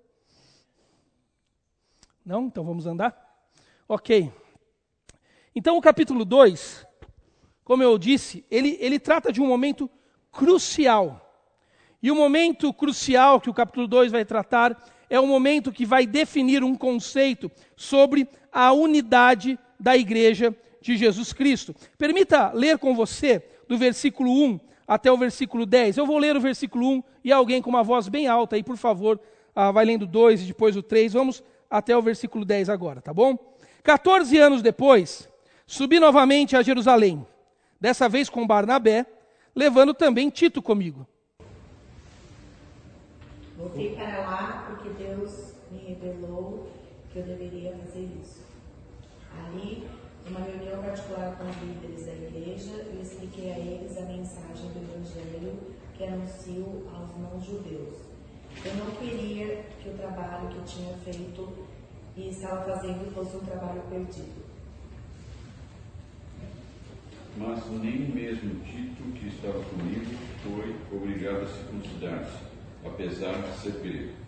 [2.25, 2.47] Não?
[2.47, 3.47] Então vamos andar?
[3.89, 4.33] Ok.
[5.55, 6.87] Então o capítulo 2,
[7.65, 9.91] como eu disse, ele, ele trata de um momento
[10.31, 11.19] crucial.
[12.03, 16.07] E o momento crucial que o capítulo 2 vai tratar é o momento que vai
[16.07, 21.75] definir um conceito sobre a unidade da igreja de Jesus Cristo.
[21.97, 25.97] Permita ler com você do versículo 1 até o versículo 10.
[25.97, 28.77] Eu vou ler o versículo 1 e alguém com uma voz bem alta aí, por
[28.77, 29.19] favor,
[29.55, 31.13] ah, vai lendo 2 e depois o 3.
[31.15, 33.39] Vamos até o versículo 10 agora, tá bom?
[33.83, 35.29] 14 anos depois,
[35.67, 37.27] subi novamente a Jerusalém,
[37.81, 39.07] dessa vez com Barnabé,
[39.55, 41.07] levando também Tito comigo.
[43.57, 46.69] Voltei para lá porque Deus me revelou
[47.13, 48.43] que eu deveria fazer isso.
[49.47, 49.89] Ali
[50.27, 54.79] numa reunião particular com os líderes da igreja, eu expliquei a eles a mensagem do
[54.79, 55.59] Evangelho
[55.95, 57.97] que anuncio aos não-judeus.
[58.65, 61.67] Eu não queria que o trabalho que eu tinha feito
[62.17, 64.43] e estava fazendo fosse um trabalho perdido.
[67.37, 70.05] Mas nem mesmo Tito, que estava comigo,
[70.43, 72.39] foi obrigado a circuncidar-se,
[72.85, 74.22] apesar de ser grego.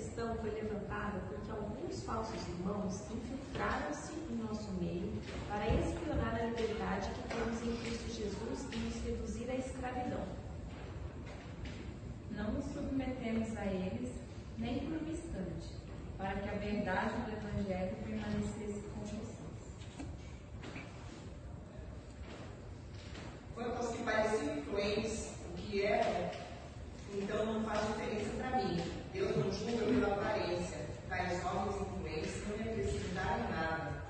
[0.00, 5.12] Questão foi levantada porque alguns falsos irmãos infiltraram-se em nosso meio
[5.46, 10.24] para espionar a liberdade que temos em Cristo Jesus e nos reduzir à escravidão.
[12.30, 14.10] Não nos submetemos a eles
[14.56, 15.68] nem por um instante,
[16.16, 19.36] para que a verdade do Evangelho permanecesse com vocês.
[23.54, 26.30] Quanto aos que pareciam influentes, o que eram,
[27.14, 28.80] então não faz diferença para mim.
[29.12, 30.78] Deus não julga pela aparência.
[31.08, 34.02] Tais novos influentes não me acrescentaram nada.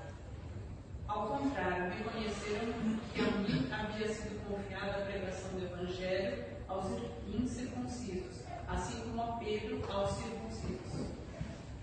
[1.07, 2.73] Ao contrário, reconheceram
[3.13, 6.85] que a mim havia sido confiada a pregação do Evangelho aos
[7.27, 11.07] incircuncisos, assim como a Pedro aos circuncisos.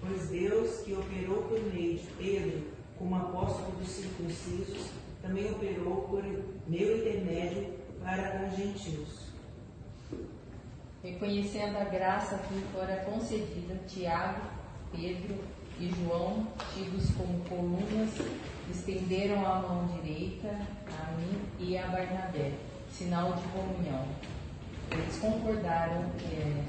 [0.01, 6.23] Pois Deus, que operou por meio de Pedro como apóstolo dos circuncisos, também operou por
[6.23, 9.28] meu intermédio para com os gentios
[11.03, 14.41] reconhecendo a graça que fora concedida, Tiago,
[14.93, 15.39] Pedro
[15.79, 18.11] e João, tidos como colunas,
[18.71, 22.53] estenderam a mão direita a mim e a Barnabé,
[22.91, 24.05] sinal de comunhão.
[24.91, 26.65] Eles concordaram é,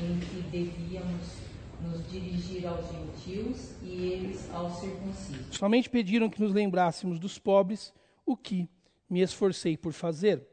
[0.00, 1.46] em que devíamos
[1.80, 5.56] nos dirigir aos gentios e eles aos circuncisos.
[5.56, 7.92] Somente pediram que nos lembrássemos dos pobres,
[8.24, 8.68] o que
[9.08, 10.46] me esforcei por fazer.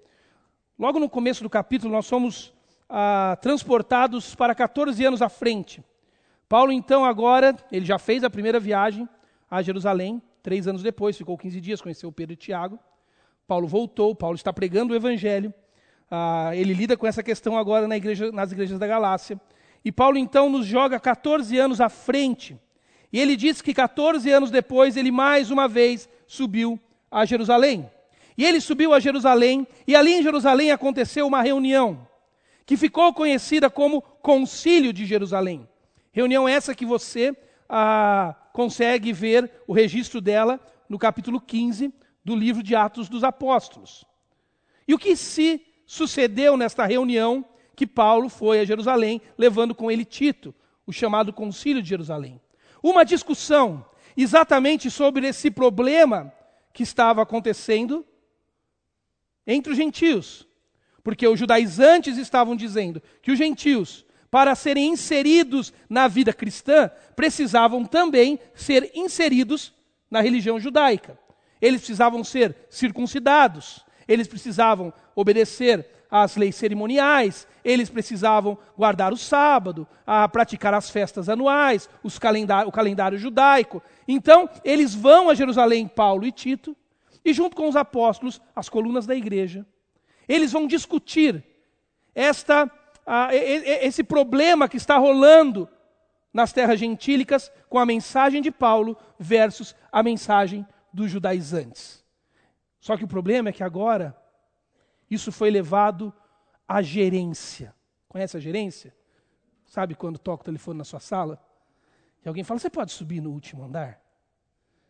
[0.77, 2.52] Logo no começo do capítulo, nós somos
[2.95, 5.83] ah, transportados para 14 anos à frente.
[6.47, 9.09] Paulo, então, agora, ele já fez a primeira viagem
[9.49, 12.77] a Jerusalém, três anos depois, ficou 15 dias, conheceu Pedro e Tiago.
[13.47, 15.51] Paulo voltou, Paulo está pregando o evangelho.
[16.09, 19.41] Ah, ele lida com essa questão agora na igreja, nas igrejas da Galácia.
[19.83, 22.55] E Paulo, então, nos joga 14 anos à frente.
[23.11, 26.79] E ele diz que 14 anos depois, ele mais uma vez subiu
[27.09, 27.89] a Jerusalém.
[28.37, 32.12] E ele subiu a Jerusalém, e ali em Jerusalém aconteceu uma reunião
[32.65, 35.67] que ficou conhecida como Concílio de Jerusalém.
[36.11, 37.35] Reunião essa que você
[37.67, 44.05] ah, consegue ver o registro dela no capítulo 15 do livro de Atos dos Apóstolos.
[44.87, 47.45] E o que se sucedeu nesta reunião
[47.75, 50.53] que Paulo foi a Jerusalém, levando com ele Tito,
[50.85, 52.39] o chamado Concílio de Jerusalém?
[52.81, 56.31] Uma discussão exatamente sobre esse problema
[56.71, 58.05] que estava acontecendo
[59.45, 60.47] entre os gentios.
[61.03, 67.85] Porque os judaizantes estavam dizendo que os gentios, para serem inseridos na vida cristã, precisavam
[67.85, 69.73] também ser inseridos
[70.09, 71.19] na religião judaica.
[71.61, 79.87] Eles precisavam ser circuncidados, eles precisavam obedecer às leis cerimoniais, eles precisavam guardar o sábado,
[80.05, 83.81] a praticar as festas anuais, o calendário judaico.
[84.07, 86.75] Então, eles vão a Jerusalém, Paulo e Tito,
[87.23, 89.65] e junto com os apóstolos, as colunas da igreja,
[90.27, 91.43] eles vão discutir
[92.13, 92.69] esta,
[93.81, 95.69] esse problema que está rolando
[96.33, 102.03] nas terras gentílicas com a mensagem de Paulo versus a mensagem dos judaizantes.
[102.79, 104.15] Só que o problema é que agora
[105.09, 106.13] isso foi levado
[106.67, 107.73] à gerência.
[108.07, 108.95] Conhece a gerência?
[109.65, 111.41] Sabe quando toca o telefone na sua sala?
[112.23, 114.01] E alguém fala: Você pode subir no último andar?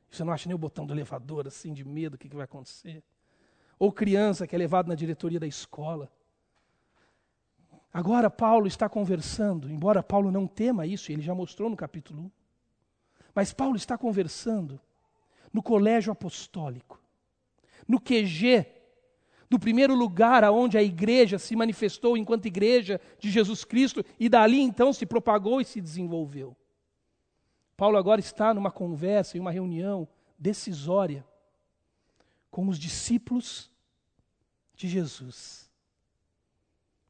[0.09, 2.45] Você não acha nem o botão do elevador, assim, de medo, o que, que vai
[2.45, 3.03] acontecer?
[3.77, 6.11] Ou criança que é levado na diretoria da escola.
[7.93, 12.31] Agora Paulo está conversando, embora Paulo não tema isso, ele já mostrou no capítulo 1.
[13.35, 14.79] Mas Paulo está conversando
[15.51, 16.99] no colégio apostólico,
[17.87, 18.65] no QG,
[19.49, 24.59] no primeiro lugar aonde a igreja se manifestou enquanto igreja de Jesus Cristo e dali
[24.59, 26.57] então se propagou e se desenvolveu.
[27.77, 30.07] Paulo agora está numa conversa, em uma reunião
[30.39, 31.23] decisória
[32.53, 33.71] com os discípulos
[34.75, 35.67] de Jesus.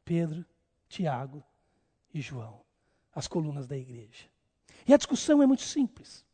[0.06, 0.46] Pedro,
[0.88, 1.44] Tiago
[2.14, 2.62] e João,
[3.14, 4.24] as colunas da igreja.
[4.88, 6.26] E a discussão é muito simples.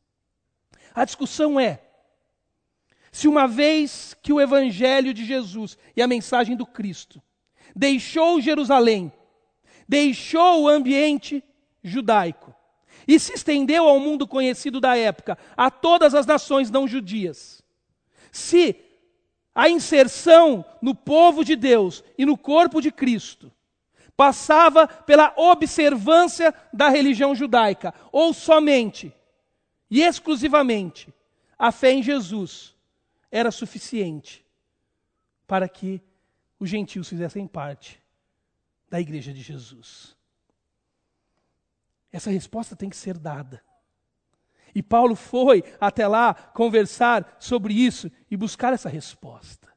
[0.93, 1.81] A discussão é:
[3.11, 7.19] se uma vez que o evangelho de Jesus e a mensagem do Cristo
[7.75, 9.11] deixou Jerusalém,
[9.87, 11.43] deixou o ambiente
[11.83, 12.53] judaico
[13.07, 17.63] e se estendeu ao mundo conhecido da época, a todas as nações não judias,
[18.31, 18.85] se
[19.53, 23.51] a inserção no povo de Deus e no corpo de Cristo
[24.15, 29.13] passava pela observância da religião judaica, ou somente
[29.89, 31.13] e exclusivamente
[31.57, 32.75] a fé em Jesus
[33.31, 34.45] era suficiente
[35.47, 36.01] para que
[36.59, 38.01] os gentios fizessem parte
[38.89, 40.15] da igreja de Jesus.
[42.11, 43.63] Essa resposta tem que ser dada.
[44.73, 49.69] E Paulo foi até lá conversar sobre isso e buscar essa resposta.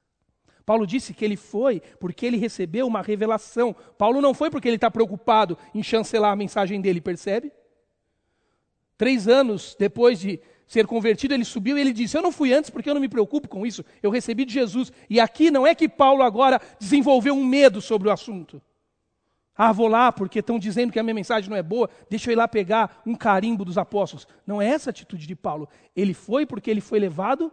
[0.65, 3.75] Paulo disse que ele foi porque ele recebeu uma revelação.
[3.99, 7.53] Paulo não foi porque ele está preocupado em chancelar a mensagem dele, percebe?
[8.97, 12.71] Três anos depois de ser convertido, ele subiu e ele disse: Eu não fui antes
[12.71, 14.93] porque eu não me preocupo com isso, eu recebi de Jesus.
[15.11, 18.63] E aqui não é que Paulo agora desenvolveu um medo sobre o assunto.
[19.57, 22.33] Ah, vou lá porque estão dizendo que a minha mensagem não é boa, deixa eu
[22.33, 24.27] ir lá pegar um carimbo dos apóstolos.
[24.47, 25.69] Não é essa a atitude de Paulo.
[25.95, 27.53] Ele foi porque ele foi levado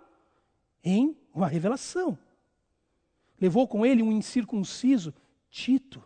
[0.84, 2.18] em uma revelação
[3.40, 5.14] levou com ele um incircunciso,
[5.50, 6.04] Tito.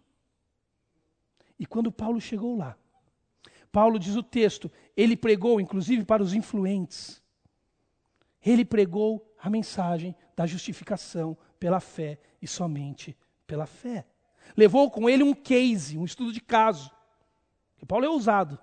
[1.59, 2.77] E quando Paulo chegou lá,
[3.71, 7.21] Paulo diz o texto, ele pregou inclusive para os influentes.
[8.45, 13.17] Ele pregou a mensagem da justificação pela fé e somente
[13.47, 14.05] pela fé.
[14.55, 16.91] Levou com ele um case, um estudo de caso.
[17.77, 18.59] Que Paulo é ousado.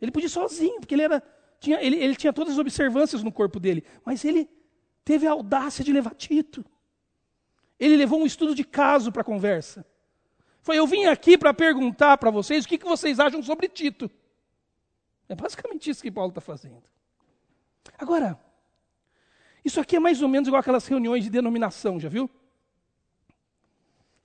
[0.00, 1.22] Ele podia ir sozinho, porque ele era
[1.60, 4.48] tinha, ele, ele tinha todas as observâncias no corpo dele, mas ele
[5.04, 6.64] teve a audácia de levar Tito.
[7.78, 9.84] Ele levou um estudo de caso para a conversa.
[10.60, 14.10] Foi, eu vim aqui para perguntar para vocês o que, que vocês acham sobre Tito.
[15.28, 16.82] É basicamente isso que Paulo está fazendo.
[17.98, 18.38] Agora,
[19.64, 22.30] isso aqui é mais ou menos igual aquelas reuniões de denominação, já viu?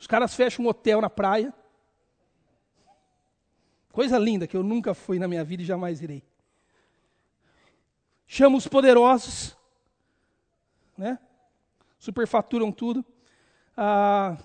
[0.04, 1.54] Os caras fecham um hotel na praia.
[3.90, 6.22] Coisa linda que eu nunca fui na minha vida e jamais irei.
[8.28, 9.56] Chamam os poderosos,
[10.98, 11.18] né?
[11.98, 13.06] Superfaturam tudo
[13.78, 14.36] ah,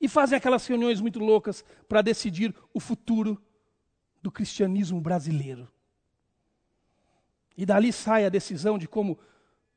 [0.00, 3.42] e fazem aquelas reuniões muito loucas para decidir o futuro
[4.22, 5.68] do cristianismo brasileiro.
[7.56, 9.18] E dali sai a decisão de como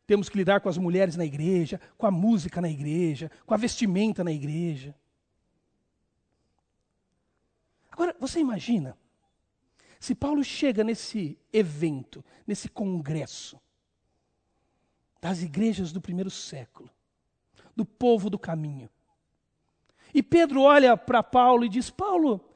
[0.07, 3.57] temos que lidar com as mulheres na igreja, com a música na igreja, com a
[3.57, 4.95] vestimenta na igreja.
[7.91, 8.97] Agora, você imagina,
[9.99, 13.59] se Paulo chega nesse evento, nesse congresso
[15.19, 16.89] das igrejas do primeiro século,
[17.75, 18.89] do povo do caminho.
[20.13, 22.49] E Pedro olha para Paulo e diz: Paulo,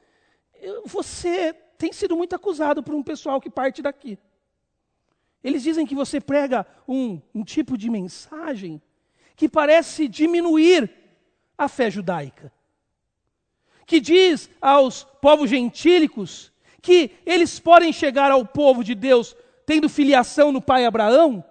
[0.86, 4.18] você tem sido muito acusado por um pessoal que parte daqui.
[5.42, 8.80] Eles dizem que você prega um, um tipo de mensagem
[9.34, 10.90] que parece diminuir
[11.56, 12.52] a fé judaica.
[13.86, 19.36] Que diz aos povos gentílicos que eles podem chegar ao povo de Deus
[19.66, 21.44] tendo filiação no pai Abraão,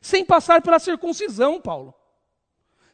[0.00, 1.94] sem passar pela circuncisão, Paulo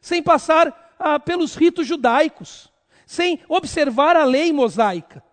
[0.05, 2.71] sem passar ah, pelos ritos judaicos,
[3.07, 5.23] sem observar a lei mosaica.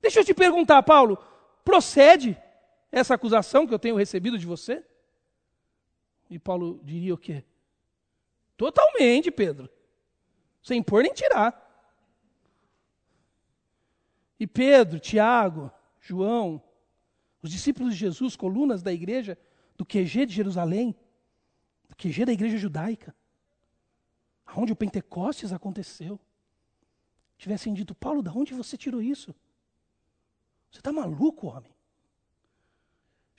[0.00, 1.18] Deixa eu te perguntar, Paulo,
[1.62, 2.34] procede
[2.90, 4.84] essa acusação que eu tenho recebido de você?
[6.28, 7.44] E Paulo diria o quê?
[8.56, 9.68] Totalmente, Pedro.
[10.62, 11.66] Sem pôr nem tirar.
[14.38, 15.70] E Pedro, Tiago,
[16.00, 16.62] João,
[17.42, 19.38] os discípulos de Jesus, colunas da igreja,
[19.76, 20.94] do QG de Jerusalém,
[21.88, 23.14] do QG da igreja judaica,
[24.56, 26.18] onde o Pentecostes aconteceu,
[27.36, 29.34] tivessem dito: Paulo, de onde você tirou isso?
[30.70, 31.74] Você está maluco, homem?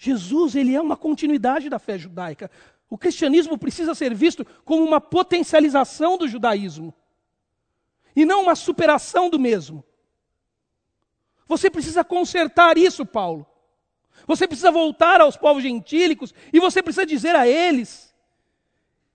[0.03, 2.49] Jesus, ele é uma continuidade da fé judaica.
[2.89, 6.91] O cristianismo precisa ser visto como uma potencialização do judaísmo
[8.15, 9.83] e não uma superação do mesmo.
[11.47, 13.45] Você precisa consertar isso, Paulo.
[14.25, 18.11] Você precisa voltar aos povos gentílicos e você precisa dizer a eles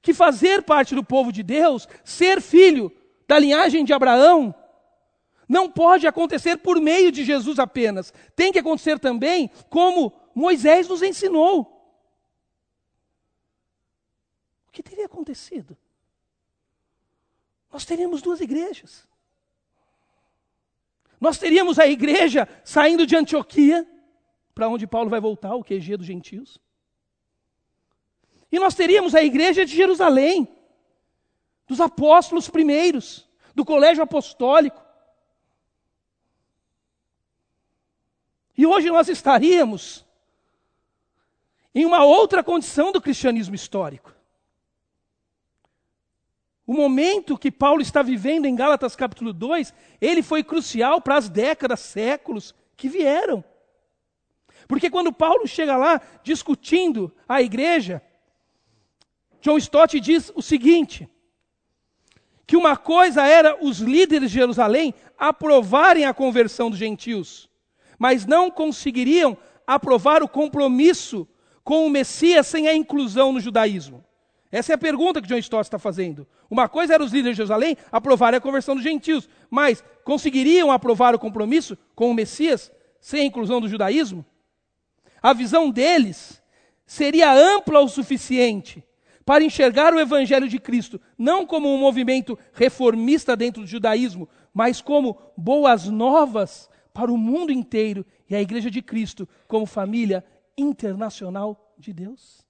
[0.00, 2.92] que fazer parte do povo de Deus, ser filho
[3.26, 4.54] da linhagem de Abraão,
[5.48, 8.14] não pode acontecer por meio de Jesus apenas.
[8.36, 11.62] Tem que acontecer também como Moisés nos ensinou.
[14.68, 15.74] O que teria acontecido?
[17.72, 19.08] Nós teríamos duas igrejas.
[21.18, 23.90] Nós teríamos a igreja saindo de Antioquia,
[24.54, 26.60] para onde Paulo vai voltar, o QG dos gentios.
[28.52, 30.54] E nós teríamos a igreja de Jerusalém,
[31.66, 34.84] dos apóstolos primeiros, do colégio apostólico.
[38.54, 40.05] E hoje nós estaríamos
[41.76, 44.10] em uma outra condição do cristianismo histórico.
[46.66, 51.28] O momento que Paulo está vivendo em Gálatas capítulo 2, ele foi crucial para as
[51.28, 53.44] décadas, séculos que vieram.
[54.66, 58.00] Porque quando Paulo chega lá discutindo a igreja,
[59.42, 61.06] John Stott diz o seguinte:
[62.46, 67.50] que uma coisa era os líderes de Jerusalém aprovarem a conversão dos gentios,
[67.98, 71.28] mas não conseguiriam aprovar o compromisso
[71.66, 74.04] com o Messias sem a inclusão no judaísmo.
[74.52, 76.24] Essa é a pergunta que John Stott está fazendo.
[76.48, 81.12] Uma coisa era os líderes de Jerusalém aprovarem a conversão dos gentios, mas conseguiriam aprovar
[81.12, 84.24] o compromisso com o Messias sem a inclusão do judaísmo?
[85.20, 86.40] A visão deles
[86.86, 88.84] seria ampla o suficiente
[89.24, 94.80] para enxergar o Evangelho de Cristo não como um movimento reformista dentro do judaísmo, mas
[94.80, 100.24] como boas novas para o mundo inteiro e a Igreja de Cristo como família
[100.56, 102.46] internacional de Deus.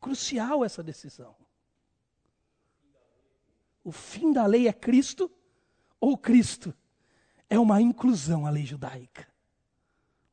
[0.00, 1.36] Crucial essa decisão.
[3.82, 5.30] O fim da lei é Cristo
[5.98, 6.74] ou Cristo
[7.48, 9.26] é uma inclusão à lei judaica?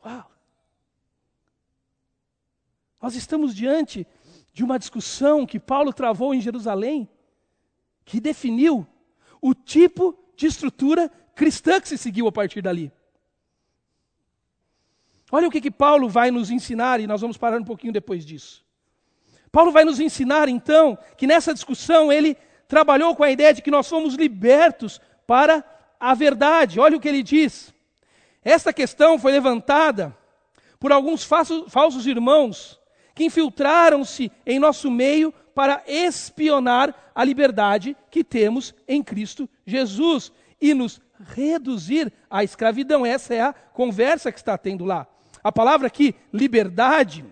[0.06, 0.32] Uau!
[3.02, 4.08] Nós estamos diante
[4.54, 7.10] de uma discussão que Paulo travou em Jerusalém,
[8.04, 8.88] que definiu
[9.42, 12.92] o tipo de estrutura cristã que se seguiu a partir dali.
[15.32, 18.26] Olha o que, que Paulo vai nos ensinar, e nós vamos parar um pouquinho depois
[18.26, 18.66] disso.
[19.52, 23.72] Paulo vai nos ensinar, então, que nessa discussão ele trabalhou com a ideia de que
[23.72, 25.64] nós fomos libertos para
[26.00, 26.80] a verdade.
[26.80, 27.74] Olha o que ele diz.
[28.44, 30.16] Esta questão foi levantada
[30.80, 32.80] por alguns falsos irmãos
[33.16, 40.74] que infiltraram-se em nosso meio para espionar a liberdade que temos em Cristo Jesus e
[40.74, 43.06] nos reduzir à escravidão.
[43.06, 45.08] Essa é a conversa que está tendo lá.
[45.48, 47.24] A palavra aqui, liberdade,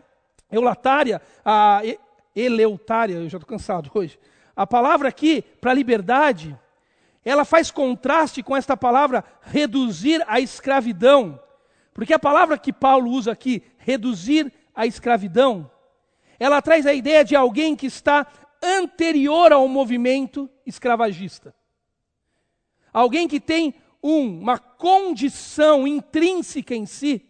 [0.49, 1.81] eulatária, a
[2.33, 4.17] eleutária, eu já estou cansado hoje.
[4.55, 6.57] A palavra aqui, para liberdade,
[7.25, 11.37] ela faz contraste com esta palavra reduzir à escravidão.
[11.93, 15.69] Porque a palavra que Paulo usa aqui, reduzir à escravidão,
[16.39, 18.25] ela traz a ideia de alguém que está
[18.63, 21.53] anterior ao movimento escravagista.
[22.93, 27.21] Alguém que tem um, uma condição intrínseca em si,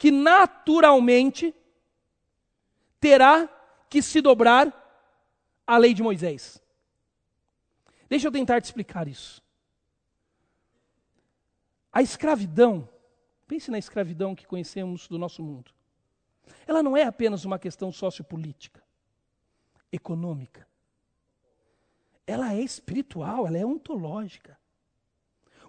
[0.00, 1.54] que naturalmente
[2.98, 3.46] terá
[3.90, 4.72] que se dobrar
[5.66, 6.58] à lei de Moisés.
[8.08, 9.42] Deixa eu tentar te explicar isso.
[11.92, 12.88] A escravidão,
[13.46, 15.70] pense na escravidão que conhecemos do nosso mundo.
[16.66, 18.82] Ela não é apenas uma questão sociopolítica,
[19.92, 20.66] econômica.
[22.26, 24.58] Ela é espiritual, ela é ontológica.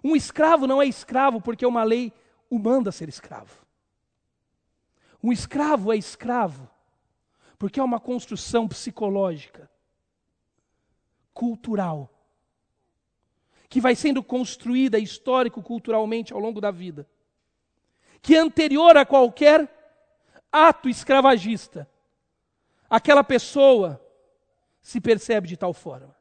[0.02, 2.14] Um escravo não é escravo porque uma lei
[2.48, 3.61] o manda ser escravo.
[5.22, 6.68] Um escravo é escravo
[7.58, 9.70] porque é uma construção psicológica,
[11.32, 12.12] cultural,
[13.68, 17.08] que vai sendo construída histórico-culturalmente ao longo da vida,
[18.20, 19.72] que é anterior a qualquer
[20.50, 21.88] ato escravagista,
[22.90, 24.04] aquela pessoa
[24.82, 26.14] se percebe de tal forma.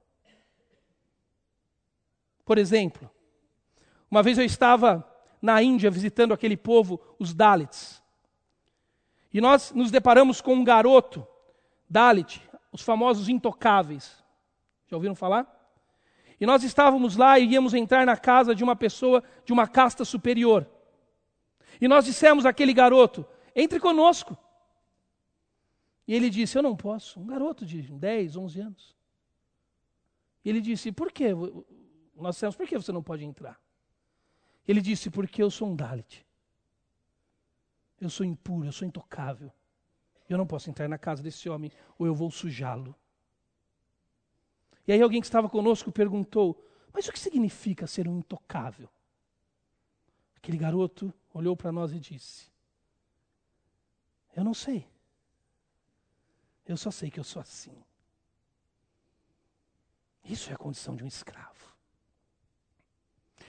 [2.45, 3.09] Por exemplo,
[4.09, 5.07] uma vez eu estava
[5.41, 8.00] na Índia visitando aquele povo, os Dalits.
[9.33, 11.25] E nós nos deparamos com um garoto,
[11.89, 14.23] Dalit, os famosos intocáveis.
[14.87, 15.59] Já ouviram falar?
[16.39, 20.03] E nós estávamos lá e íamos entrar na casa de uma pessoa de uma casta
[20.03, 20.67] superior.
[21.79, 23.25] E nós dissemos àquele garoto:
[23.55, 24.37] entre conosco.
[26.07, 27.19] E ele disse: Eu não posso.
[27.19, 28.95] Um garoto de 10, 11 anos.
[30.43, 31.29] E ele disse: Por quê?
[32.15, 33.59] Nós dissemos: Por que você não pode entrar?
[34.67, 36.25] Ele disse: Porque eu sou um Dalit.
[38.01, 39.49] Eu sou impuro, eu sou intocável.
[40.27, 42.93] Eu não posso entrar na casa desse homem ou eu vou sujá-lo.
[44.85, 48.89] E aí alguém que estava conosco perguntou: Mas o que significa ser um intocável?
[50.35, 52.51] Aquele garoto olhou para nós e disse:
[54.35, 54.87] eu não sei.
[56.65, 57.75] Eu só sei que eu sou assim.
[60.23, 61.75] Isso é a condição de um escravo.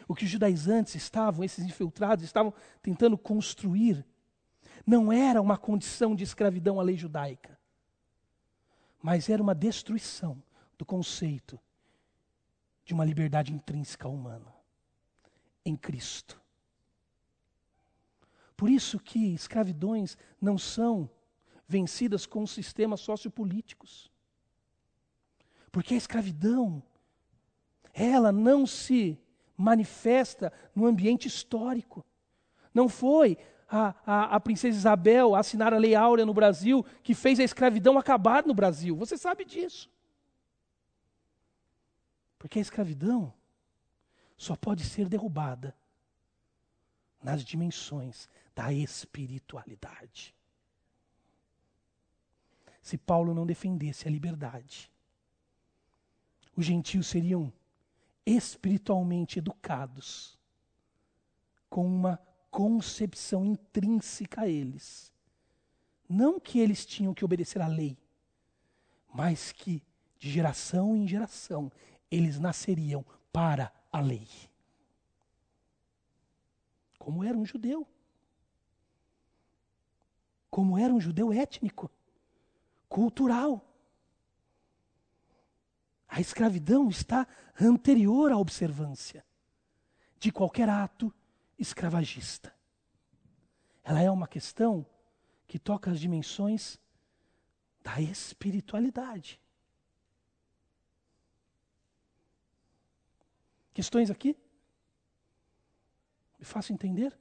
[0.09, 4.05] O que os judaizantes estavam, esses infiltrados, estavam tentando construir,
[4.87, 7.59] não era uma condição de escravidão à lei judaica,
[9.03, 10.43] mas era uma destruição
[10.79, 11.59] do conceito
[12.85, 14.53] de uma liberdade intrínseca humana
[15.65, 16.41] em Cristo.
[18.57, 21.11] Por isso que escravidões não são
[21.67, 24.11] vencidas com sistemas sociopolíticos.
[25.71, 26.83] Porque a escravidão,
[27.95, 29.19] ela não se
[29.57, 32.05] manifesta no ambiente histórico.
[32.75, 33.39] Não foi
[33.73, 37.99] a, a, a, princesa Isabel assinar a Lei Áurea no Brasil que fez a escravidão
[37.99, 38.95] acabar no Brasil.
[38.97, 39.91] Você sabe disso.
[42.39, 43.33] Porque a escravidão
[44.37, 45.75] só pode ser derrubada
[47.23, 50.35] nas dimensões da espiritualidade.
[52.83, 54.91] Se Paulo não defendesse a liberdade,
[56.55, 57.51] os gentios seriam
[58.27, 60.39] espiritualmente educados
[61.71, 62.21] com uma
[62.53, 65.11] concepção intrínseca a eles.
[66.07, 67.97] Não que eles tinham que obedecer à lei,
[69.13, 69.83] mas que
[70.19, 71.73] de geração em geração
[72.11, 74.29] eles nasceriam para a lei.
[76.99, 77.89] Como era um judeu.
[80.51, 81.91] Como era um judeu étnico,
[82.87, 83.67] cultural.
[86.07, 87.27] A escravidão está
[87.59, 89.25] anterior à observância
[90.19, 91.13] de qualquer ato
[91.63, 92.53] escravagista.
[93.85, 94.85] Ela é uma questão
[95.47, 96.79] que toca as dimensões
[97.83, 99.41] da espiritualidade.
[103.73, 104.37] Questões aqui?
[106.39, 107.17] Me faço entender?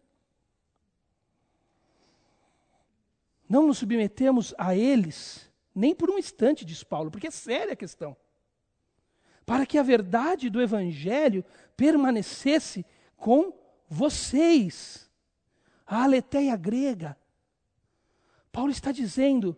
[3.48, 7.76] Não nos submetemos a eles, nem por um instante, diz Paulo, porque é séria a
[7.76, 8.16] questão.
[9.46, 11.44] Para que a verdade do Evangelho
[11.76, 12.86] permanecesse
[13.18, 13.61] com
[13.92, 15.12] vocês.
[15.86, 17.18] A aletheia grega.
[18.52, 19.58] Paulo está dizendo: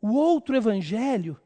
[0.00, 1.40] o outro Evangelho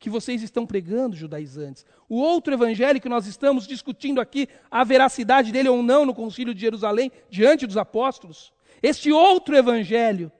[0.00, 1.84] que vocês estão pregando, judaizantes.
[2.08, 6.54] O outro evangelho que nós estamos discutindo aqui, a veracidade dele ou não no concílio
[6.54, 8.50] de Jerusalém, diante dos apóstolos.
[8.82, 10.32] Este outro evangelho,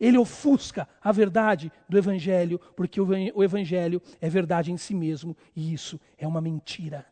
[0.00, 5.72] ele ofusca a verdade do evangelho, porque o evangelho é verdade em si mesmo, e
[5.72, 7.06] isso é uma mentira.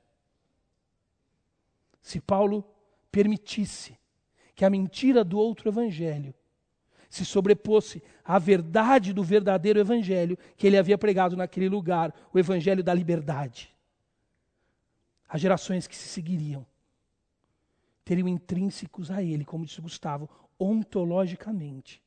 [2.04, 2.62] Se Paulo
[3.10, 3.98] permitisse
[4.54, 6.34] que a mentira do outro evangelho
[7.08, 12.84] se sobreposse à verdade do verdadeiro evangelho que ele havia pregado naquele lugar, o evangelho
[12.84, 13.74] da liberdade.
[15.26, 16.66] As gerações que se seguiriam
[18.04, 20.28] teriam intrínsecos a ele, como disse Gustavo,
[20.58, 22.02] ontologicamente,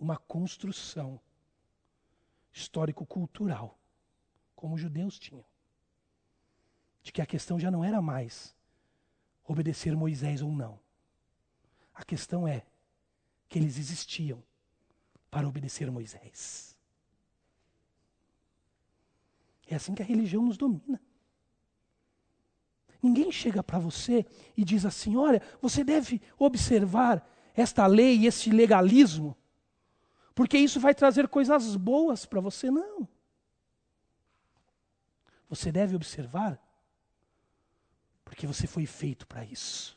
[0.00, 1.20] uma construção
[2.50, 3.78] histórico-cultural,
[4.56, 5.44] como os judeus tinham.
[7.02, 8.54] De que a questão já não era mais
[9.46, 10.78] obedecer Moisés ou não.
[11.94, 12.62] A questão é
[13.48, 14.42] que eles existiam
[15.30, 16.78] para obedecer Moisés.
[19.66, 21.00] É assim que a religião nos domina.
[23.02, 24.24] Ninguém chega para você
[24.56, 29.36] e diz assim: olha, você deve observar esta lei e este legalismo,
[30.34, 32.70] porque isso vai trazer coisas boas para você.
[32.70, 33.08] Não.
[35.48, 36.58] Você deve observar,
[38.32, 39.94] porque você foi feito para isso,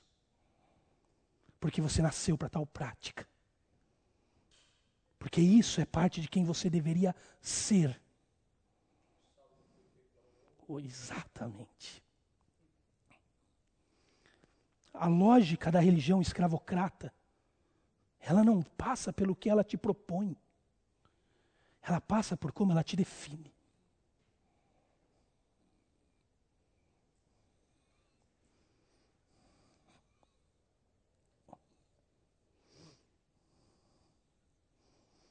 [1.57, 3.25] porque você nasceu para tal prática.
[5.17, 7.97] Porque isso é parte de quem você deveria ser.
[10.67, 12.03] Oh, exatamente.
[14.93, 17.13] A lógica da religião escravocrata,
[18.19, 20.36] ela não passa pelo que ela te propõe.
[21.81, 23.55] Ela passa por como ela te define.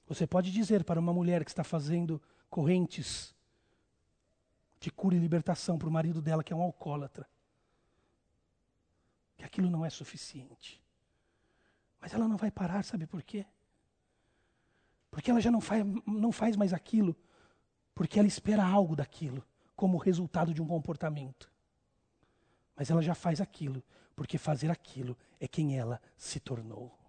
[0.07, 3.35] Você pode dizer para uma mulher que está fazendo correntes
[4.79, 7.27] de cura e libertação para o marido dela, que é um alcoólatra,
[9.37, 10.83] que aquilo não é suficiente.
[11.99, 13.47] Mas ela não vai parar, sabe por quê?
[15.11, 17.17] Porque ela já não faz, não faz mais aquilo,
[17.95, 19.43] porque ela espera algo daquilo,
[19.75, 21.51] como resultado de um comportamento.
[22.77, 23.83] Mas ela já faz aquilo,
[24.15, 27.04] porque fazer aquilo é quem ela se tornou.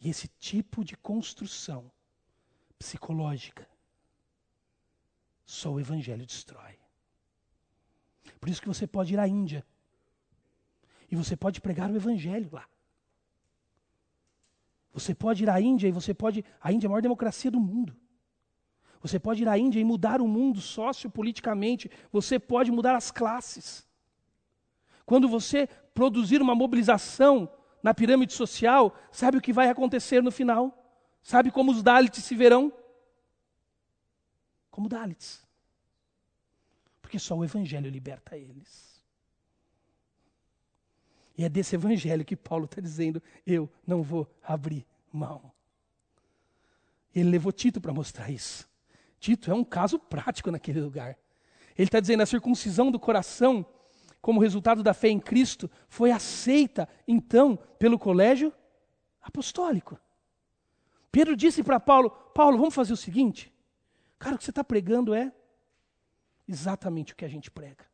[0.00, 1.90] E esse tipo de construção
[2.78, 3.68] psicológica
[5.44, 6.78] só o Evangelho destrói.
[8.40, 9.66] Por isso que você pode ir à Índia
[11.10, 12.66] e você pode pregar o Evangelho lá.
[14.92, 16.44] Você pode ir à Índia e você pode.
[16.60, 17.94] A Índia é a maior democracia do mundo.
[19.02, 21.90] Você pode ir à Índia e mudar o mundo sociopoliticamente.
[22.12, 23.86] Você pode mudar as classes.
[25.04, 27.50] Quando você produzir uma mobilização
[27.82, 30.76] na pirâmide social, sabe o que vai acontecer no final?
[31.22, 32.72] Sabe como os Dalits se verão?
[34.70, 35.46] Como Dalits.
[37.00, 38.90] Porque só o Evangelho liberta eles.
[41.36, 45.50] E é desse Evangelho que Paulo está dizendo: eu não vou abrir mão.
[47.14, 48.68] Ele levou Tito para mostrar isso.
[49.18, 51.18] Tito é um caso prático naquele lugar.
[51.76, 53.64] Ele está dizendo: a circuncisão do coração,
[54.20, 58.52] como resultado da fé em Cristo, foi aceita, então, pelo colégio
[59.20, 59.98] apostólico.
[61.10, 63.52] Pedro disse para Paulo: Paulo, vamos fazer o seguinte.
[64.18, 65.32] Cara, o que você está pregando é
[66.46, 67.88] exatamente o que a gente prega.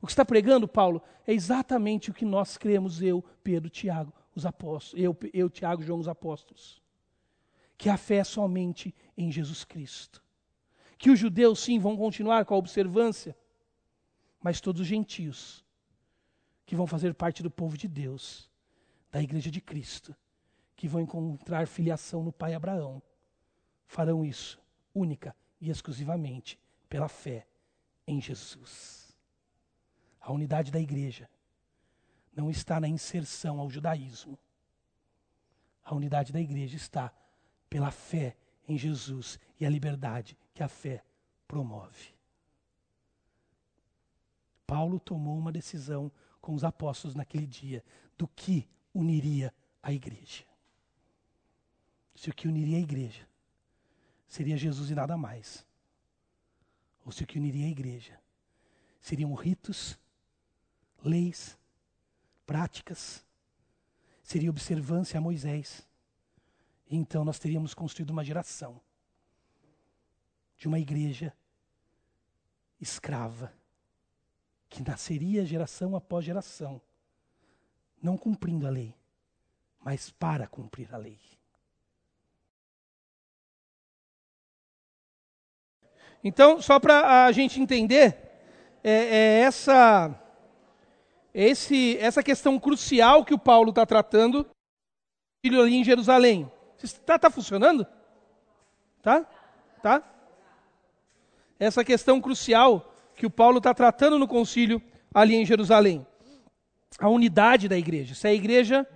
[0.00, 4.46] O que está pregando, Paulo, é exatamente o que nós cremos, eu, Pedro, Tiago, os
[4.46, 6.80] apóstolos, eu, eu Tiago, João, os apóstolos.
[7.76, 10.22] Que a fé é somente em Jesus Cristo.
[10.96, 13.36] Que os judeus, sim, vão continuar com a observância,
[14.40, 15.64] mas todos os gentios,
[16.64, 18.50] que vão fazer parte do povo de Deus,
[19.10, 20.14] da igreja de Cristo,
[20.76, 23.02] que vão encontrar filiação no pai Abraão,
[23.86, 24.60] farão isso
[24.94, 26.58] única e exclusivamente
[26.88, 27.46] pela fé
[28.06, 29.16] em Jesus.
[30.20, 31.28] A unidade da igreja
[32.34, 34.38] não está na inserção ao judaísmo.
[35.82, 37.12] A unidade da igreja está
[37.68, 38.36] pela fé
[38.68, 41.02] em Jesus e a liberdade que a fé
[41.46, 42.17] promove.
[44.68, 47.82] Paulo tomou uma decisão com os apóstolos naquele dia
[48.16, 49.52] do que uniria
[49.82, 50.48] a igreja
[52.18, 53.28] se o que uniria a igreja
[54.26, 55.64] seria Jesus e nada mais.
[57.06, 58.20] Ou se o que uniria a igreja
[59.00, 59.96] seriam ritos,
[61.02, 61.56] leis,
[62.44, 63.24] práticas,
[64.20, 65.86] seria observância a Moisés.
[66.90, 68.80] E então nós teríamos construído uma geração
[70.56, 71.32] de uma igreja
[72.80, 73.54] escrava,
[74.68, 76.80] que nasceria geração após geração,
[78.02, 78.94] não cumprindo a lei,
[79.80, 81.18] mas para cumprir a lei.
[86.22, 88.16] Então, só para a gente entender,
[88.82, 90.14] é, é essa,
[91.32, 94.46] esse, essa questão crucial que o Paulo está tratando
[95.44, 96.50] ali em Jerusalém.
[96.82, 97.86] Está tá funcionando?
[99.00, 99.24] Tá?
[99.82, 100.02] Tá?
[101.58, 102.87] Essa questão crucial
[103.18, 104.80] que o Paulo está tratando no concílio
[105.12, 106.06] ali em Jerusalém.
[107.00, 108.14] A unidade da igreja.
[108.14, 108.86] Se a igreja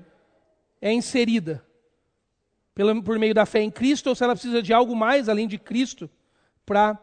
[0.81, 1.63] é inserida
[2.73, 5.49] pela, por meio da fé em Cristo ou se ela precisa de algo mais além
[5.49, 6.09] de Cristo
[6.65, 6.97] para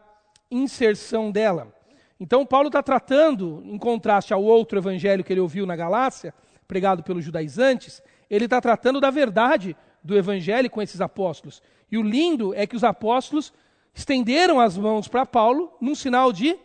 [0.50, 1.72] inserção dela.
[2.18, 6.34] Então, Paulo está tratando, em contraste ao outro evangelho que ele ouviu na Galácia,
[6.66, 11.62] pregado pelos judaizantes, ele está tratando da verdade do evangelho com esses apóstolos.
[11.92, 13.52] E o lindo é que os apóstolos
[13.94, 16.58] estenderam as mãos para Paulo num sinal de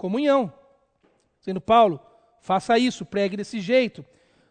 [0.00, 0.52] comunhão.
[1.38, 2.00] Dizendo, Paulo,
[2.40, 4.04] faça isso, pregue desse jeito.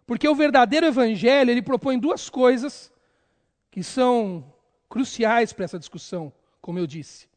[0.05, 2.91] Porque o verdadeiro evangelho, ele propõe duas coisas
[3.71, 4.53] que são
[4.87, 6.31] cruciais para essa discussão,
[6.61, 7.29] como eu disse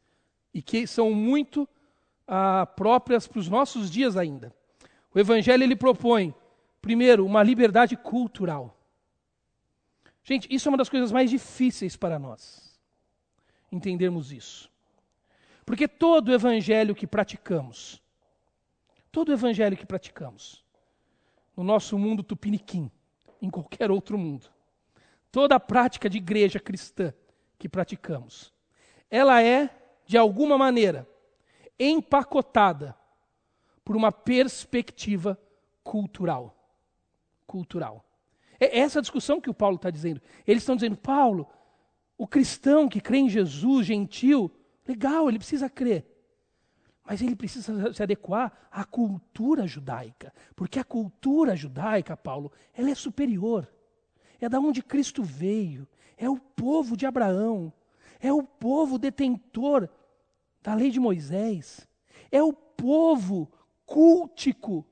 [0.53, 1.67] e que são muito
[2.27, 4.53] ah, próprias para os nossos dias ainda.
[5.13, 6.33] O Evangelho ele propõe,
[6.81, 8.77] primeiro, uma liberdade cultural.
[10.23, 12.79] Gente, isso é uma das coisas mais difíceis para nós,
[13.71, 14.71] entendermos isso.
[15.65, 18.01] Porque todo Evangelho que praticamos,
[19.13, 20.65] todo o Evangelho que praticamos,
[21.55, 22.89] no nosso mundo tupiniquim,
[23.39, 24.47] em qualquer outro mundo,
[25.31, 27.13] toda a prática de igreja cristã
[27.59, 28.51] que praticamos,
[29.11, 29.69] ela é
[30.07, 31.07] de alguma maneira,
[31.79, 32.97] empacotada
[33.85, 35.39] por uma perspectiva
[35.83, 36.57] cultural.
[37.45, 38.03] Cultural.
[38.59, 40.19] É essa discussão que o Paulo está dizendo.
[40.47, 41.47] Eles estão dizendo, Paulo,
[42.17, 44.49] o cristão que crê em Jesus, gentil,
[44.87, 46.12] legal, ele precisa crer.
[47.05, 50.33] Mas ele precisa se adequar à cultura judaica.
[50.55, 53.67] Porque a cultura judaica, Paulo, ela é superior.
[54.39, 55.87] É da onde Cristo veio.
[56.17, 57.73] É o povo de Abraão
[58.23, 59.89] é o povo detentor
[60.61, 61.85] da lei de Moisés,
[62.31, 63.51] é o povo
[63.85, 64.85] cultico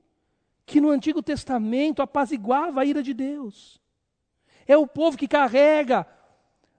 [0.66, 3.80] que no Antigo Testamento apaziguava a ira de Deus.
[4.66, 6.06] É o povo que carrega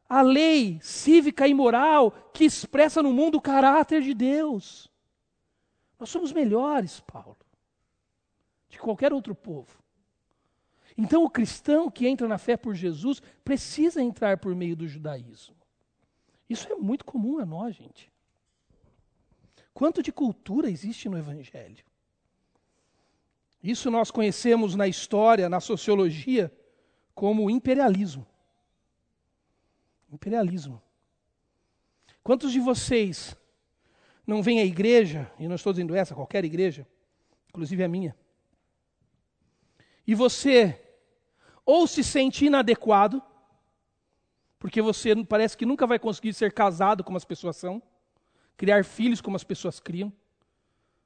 [0.08, 4.90] a lei cívica e moral que expressa no mundo o caráter de Deus.
[6.04, 7.38] Nós somos melhores, Paulo,
[8.68, 9.82] de qualquer outro povo.
[10.98, 15.56] Então, o cristão que entra na fé por Jesus precisa entrar por meio do judaísmo.
[16.50, 18.12] Isso é muito comum a nós, gente.
[19.74, 21.86] Quanto de cultura existe no Evangelho?
[23.64, 26.52] Isso nós conhecemos na história, na sociologia,
[27.16, 28.28] como imperialismo.
[30.12, 30.82] Imperialismo.
[32.22, 33.38] Quantos de vocês
[34.26, 36.88] não vêm à igreja, e não estou dizendo essa, qualquer igreja,
[37.50, 38.16] inclusive a minha,
[40.06, 40.80] e você
[41.66, 43.22] ou se sente inadequado,
[44.60, 47.82] porque você parece que nunca vai conseguir ser casado como as pessoas são,
[48.58, 50.12] criar filhos como as pessoas criam,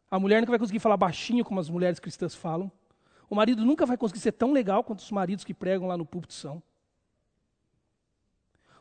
[0.09, 2.71] a mulher nunca vai conseguir falar baixinho como as mulheres cristãs falam,
[3.29, 6.05] o marido nunca vai conseguir ser tão legal quanto os maridos que pregam lá no
[6.05, 6.63] púlpito são.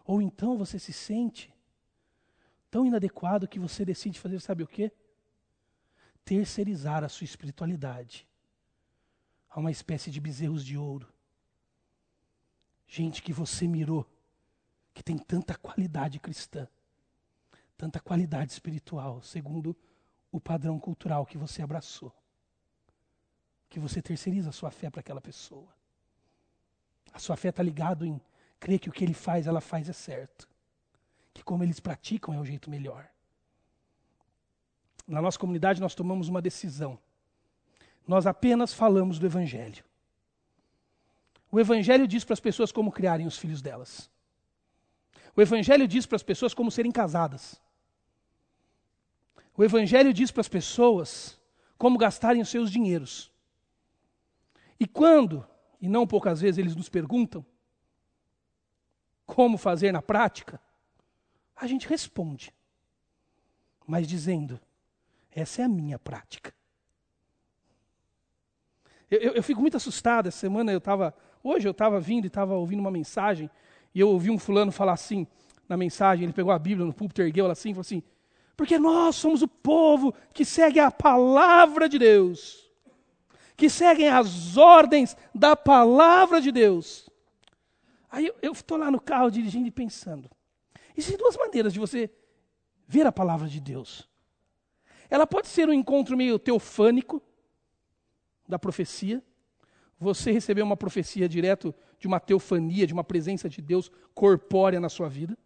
[0.05, 1.53] Ou então você se sente
[2.77, 4.93] tão inadequado que você decide fazer, sabe o quê?
[6.23, 8.29] Terceirizar a sua espiritualidade
[9.49, 11.11] a uma espécie de bezerros de ouro.
[12.87, 14.07] Gente que você mirou,
[14.93, 16.69] que tem tanta qualidade cristã,
[17.79, 19.75] tanta qualidade espiritual, segundo
[20.31, 22.15] o padrão cultural que você abraçou.
[23.71, 25.75] Que você terceiriza a sua fé para aquela pessoa.
[27.11, 28.21] A sua fé está ligada em
[28.61, 30.47] crer que o que ele faz, ela faz é certo.
[31.37, 33.07] Que como eles praticam é o jeito melhor.
[35.07, 36.99] Na nossa comunidade nós tomamos uma decisão.
[38.09, 39.85] Nós apenas falamos do Evangelho.
[41.53, 44.11] O Evangelho diz para as pessoas como criarem os filhos delas.
[45.37, 47.61] O Evangelho diz para as pessoas como serem casadas.
[49.55, 51.39] O Evangelho diz para as pessoas
[51.77, 53.31] como gastarem os seus dinheiros.
[54.81, 55.47] E quando,
[55.83, 57.45] e não poucas vezes, eles nos perguntam
[59.27, 60.59] como fazer na prática,
[61.57, 62.53] a gente responde,
[63.87, 64.61] mas dizendo:
[65.31, 66.55] essa é a minha prática.
[69.11, 70.27] Eu, eu, eu fico muito assustado.
[70.27, 73.51] Essa semana eu estava, hoje eu estava vindo e estava ouvindo uma mensagem,
[73.95, 75.27] e eu ouvi um fulano falar assim,
[75.69, 78.03] na mensagem, ele pegou a Bíblia no púlpito, ergueu ela assim, e falou assim,
[78.57, 82.71] porque nós somos o povo que segue a palavra de Deus,
[83.57, 87.09] que seguem as ordens da palavra de Deus.
[88.11, 90.31] Aí eu estou lá no carro dirigindo e pensando,
[90.97, 92.11] existem duas maneiras de você
[92.87, 94.09] ver a palavra de Deus.
[95.09, 97.23] Ela pode ser um encontro meio teofânico,
[98.49, 99.23] da profecia.
[99.99, 104.89] Você recebeu uma profecia direto de uma teofania, de uma presença de Deus corpórea na
[104.89, 105.37] sua vida.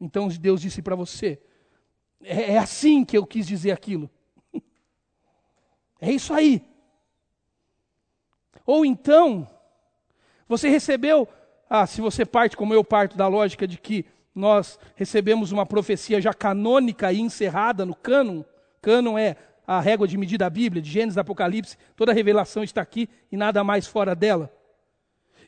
[0.00, 1.40] Então Deus disse para você:
[2.22, 4.10] é, é assim que eu quis dizer aquilo.
[6.00, 6.62] É isso aí.
[8.66, 9.48] Ou então,
[10.46, 11.26] você recebeu,
[11.70, 14.04] ah, se você parte como eu parto da lógica de que
[14.34, 18.42] nós recebemos uma profecia já canônica e encerrada no cânon,
[18.82, 22.82] cânon é a régua de medir da Bíblia, de Gênesis, Apocalipse, toda a revelação está
[22.82, 24.52] aqui e nada mais fora dela.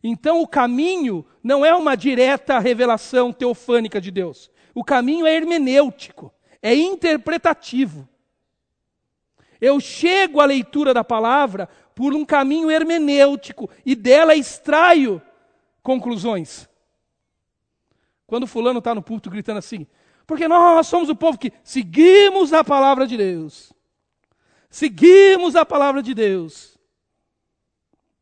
[0.02, 4.50] Então o caminho não é uma direta revelação teofânica de Deus.
[4.74, 6.32] O caminho é hermenêutico,
[6.62, 8.08] é interpretativo.
[9.60, 15.20] Eu chego à leitura da palavra por um caminho hermenêutico e dela extraio
[15.82, 16.68] conclusões.
[18.26, 19.86] Quando fulano está no púlpito gritando assim,
[20.26, 23.72] porque nós somos o povo que seguimos a palavra de Deus.
[24.68, 26.76] Seguimos a palavra de Deus.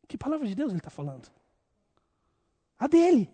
[0.07, 1.29] Que palavra de Deus ele está falando?
[2.77, 3.29] A dele.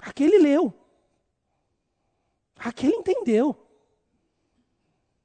[0.00, 0.72] Aquele leu.
[2.56, 3.54] Aquele entendeu.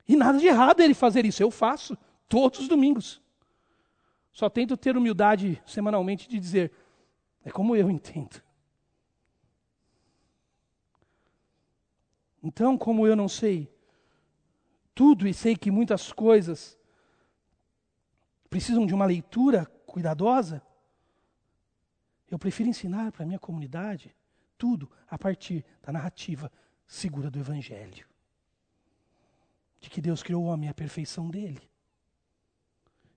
[0.08, 1.42] E nada de errado ele fazer isso.
[1.42, 3.22] Eu faço todos os domingos.
[4.34, 6.72] Só tento ter humildade semanalmente de dizer:
[7.46, 8.42] é como eu entendo.
[12.44, 13.74] Então, como eu não sei
[14.94, 16.78] tudo e sei que muitas coisas
[18.50, 20.62] precisam de uma leitura cuidadosa,
[22.30, 24.14] eu prefiro ensinar para a minha comunidade
[24.58, 26.52] tudo a partir da narrativa
[26.86, 28.06] segura do Evangelho.
[29.80, 31.70] De que Deus criou o homem à perfeição dele.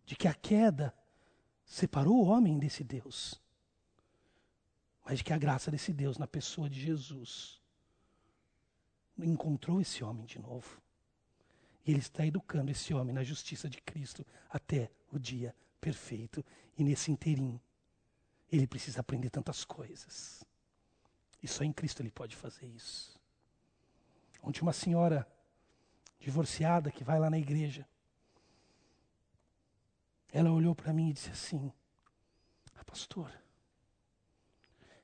[0.04, 0.94] De que a queda
[1.64, 3.40] separou o homem desse Deus.
[5.04, 7.60] Mas de que a graça desse Deus, na pessoa de Jesus,
[9.18, 10.80] encontrou esse homem de novo.
[11.84, 16.44] E Ele está educando esse homem na justiça de Cristo até o dia perfeito.
[16.76, 17.60] E nesse inteirinho,
[18.50, 20.44] ele precisa aprender tantas coisas.
[21.42, 23.18] E só em Cristo ele pode fazer isso.
[24.42, 25.26] Ontem uma senhora
[26.18, 27.86] divorciada que vai lá na igreja,
[30.32, 31.72] ela olhou para mim e disse assim:
[32.74, 33.30] ah, Pastor,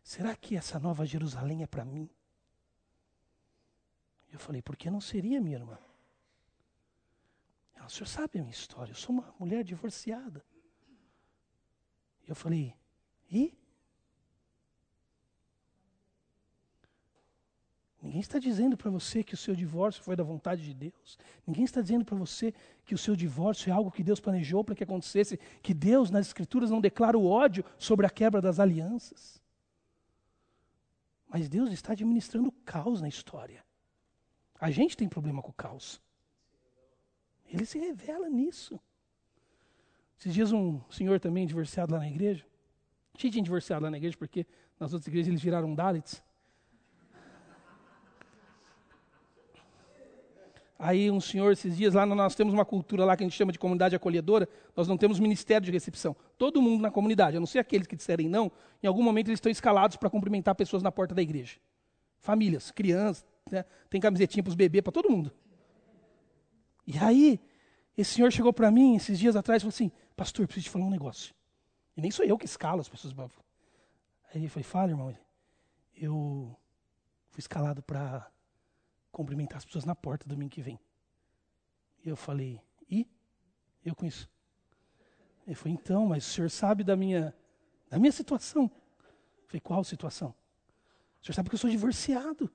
[0.02, 2.08] será que essa nova Jerusalém é para mim?
[4.32, 5.78] Eu falei: Por que não seria, minha irmã?
[7.76, 10.44] Ela, o senhor sabe a minha história, eu sou uma mulher divorciada.
[12.26, 12.74] Eu falei,
[13.30, 13.52] e?
[18.00, 21.18] Ninguém está dizendo para você que o seu divórcio foi da vontade de Deus.
[21.46, 22.52] Ninguém está dizendo para você
[22.84, 25.38] que o seu divórcio é algo que Deus planejou para que acontecesse.
[25.62, 29.40] Que Deus, nas Escrituras, não declara o ódio sobre a quebra das alianças.
[31.28, 33.64] Mas Deus está administrando caos na história.
[34.62, 36.00] A gente tem problema com o caos.
[37.52, 38.78] Ele se revela nisso.
[40.16, 42.46] Esses dias um senhor também divorciado lá na igreja.
[43.18, 44.46] Cheio de divorciado lá na igreja, porque
[44.78, 46.22] nas outras igrejas eles viraram Dalits.
[50.78, 53.50] Aí um senhor, esses dias lá, nós temos uma cultura lá que a gente chama
[53.50, 56.14] de comunidade acolhedora, nós não temos ministério de recepção.
[56.38, 58.50] Todo mundo na comunidade, a não ser aqueles que disserem não,
[58.80, 61.58] em algum momento eles estão escalados para cumprimentar pessoas na porta da igreja.
[62.20, 63.64] Famílias, crianças, né?
[63.88, 65.32] tem camisetinha para os bebês, para todo mundo.
[66.86, 67.40] E aí,
[67.96, 70.86] esse senhor chegou para mim esses dias atrás e falou assim, pastor, preciso te falar
[70.86, 71.34] um negócio.
[71.96, 73.14] E nem sou eu que escalo as pessoas.
[74.32, 75.16] Aí ele falou, fala, irmão,
[75.94, 76.56] eu
[77.28, 78.30] fui escalado para
[79.10, 80.80] cumprimentar as pessoas na porta domingo que vem.
[82.04, 83.06] E eu falei, e?
[83.84, 84.28] Eu com isso.
[85.46, 87.34] Ele falou, então, mas o senhor sabe da minha,
[87.90, 88.70] da minha situação.
[89.42, 90.34] Eu falei, qual situação?
[91.20, 92.50] O senhor sabe que eu sou divorciado.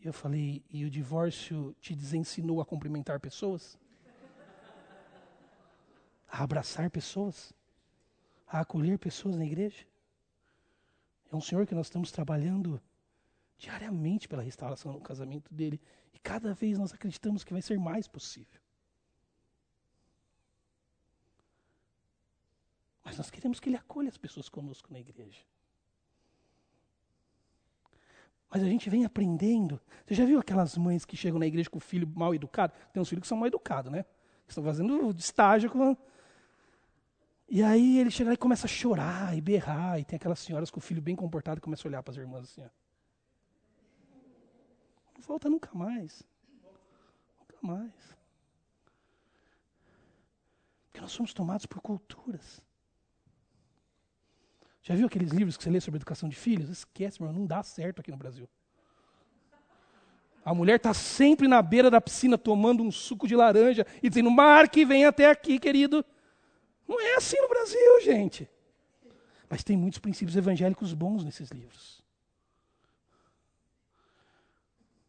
[0.00, 3.78] E eu falei, e o divórcio te desensinou a cumprimentar pessoas?
[6.28, 7.52] A abraçar pessoas?
[8.46, 9.86] A acolher pessoas na igreja?
[11.30, 12.80] É um senhor que nós estamos trabalhando
[13.58, 15.80] diariamente pela restauração do casamento dele.
[16.14, 18.60] E cada vez nós acreditamos que vai ser mais possível.
[23.04, 25.40] Mas nós queremos que ele acolha as pessoas conosco na igreja.
[28.50, 29.80] Mas a gente vem aprendendo.
[30.06, 32.72] Você já viu aquelas mães que chegam na igreja com o filho mal educado?
[32.92, 34.04] Tem uns filhos que são mal educados, né?
[34.46, 35.96] Que estão fazendo estágio com.
[37.48, 40.00] E aí ele chega lá e começa a chorar e berrar.
[40.00, 42.16] E tem aquelas senhoras com o filho bem comportado que começam a olhar para as
[42.16, 42.68] irmãs assim, ó.
[45.14, 46.22] Não volta nunca mais.
[47.38, 48.16] Nunca mais.
[50.86, 52.62] Porque nós somos tomados por culturas.
[54.88, 56.70] Já viu aqueles livros que você lê sobre educação de filhos?
[56.70, 58.48] Esquece, meu, não dá certo aqui no Brasil.
[60.42, 64.30] A mulher está sempre na beira da piscina tomando um suco de laranja e dizendo:
[64.30, 66.02] Marque, vem até aqui, querido.
[66.88, 68.48] Não é assim no Brasil, gente.
[69.46, 72.02] Mas tem muitos princípios evangélicos bons nesses livros.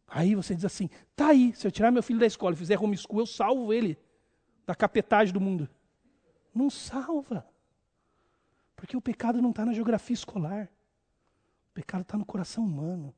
[0.06, 2.78] Aí você diz assim: tá aí, se eu tirar meu filho da escola e fizer
[2.78, 3.96] homeschool, eu salvo ele
[4.66, 5.70] da capetagem do mundo.
[6.54, 7.49] Não salva.
[8.80, 10.66] Porque o pecado não está na geografia escolar.
[11.70, 13.14] O pecado está no coração humano.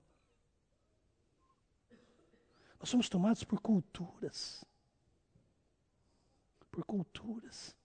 [2.81, 4.65] Nós somos tomados por culturas.
[6.69, 7.77] Por culturas.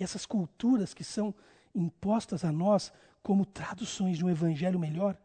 [0.00, 1.34] E essas culturas que são
[1.74, 2.90] impostas a nós
[3.22, 5.20] como traduções de um evangelho melhor,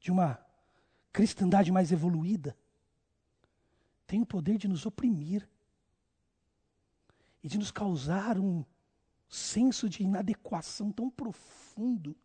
[0.00, 0.42] de uma
[1.12, 2.56] cristandade mais evoluída,
[4.06, 5.46] têm o poder de nos oprimir
[7.44, 8.64] e de nos causar um
[9.28, 12.16] senso de inadequação tão profundo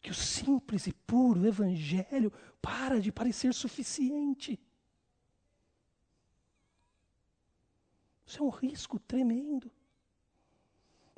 [0.00, 4.58] que o simples e puro evangelho para de parecer suficiente.
[8.26, 9.70] Isso é um risco tremendo.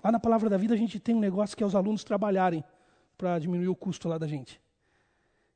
[0.02, 2.64] Lá na Palavra da Vida a gente tem um negócio que é os alunos trabalharem
[3.16, 4.60] para diminuir o custo lá da gente.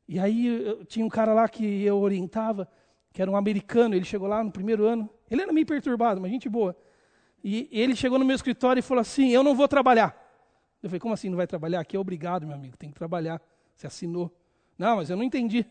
[0.07, 2.69] E aí tinha um cara lá que eu orientava,
[3.13, 6.31] que era um americano, ele chegou lá no primeiro ano, ele era meio perturbado, mas
[6.31, 6.77] gente boa.
[7.43, 10.17] E ele chegou no meu escritório e falou assim: Eu não vou trabalhar.
[10.83, 11.81] Eu falei: Como assim não vai trabalhar?
[11.81, 13.41] Aqui é obrigado, meu amigo, tem que trabalhar.
[13.75, 14.31] Você assinou.
[14.79, 15.67] Não, mas eu não entendi.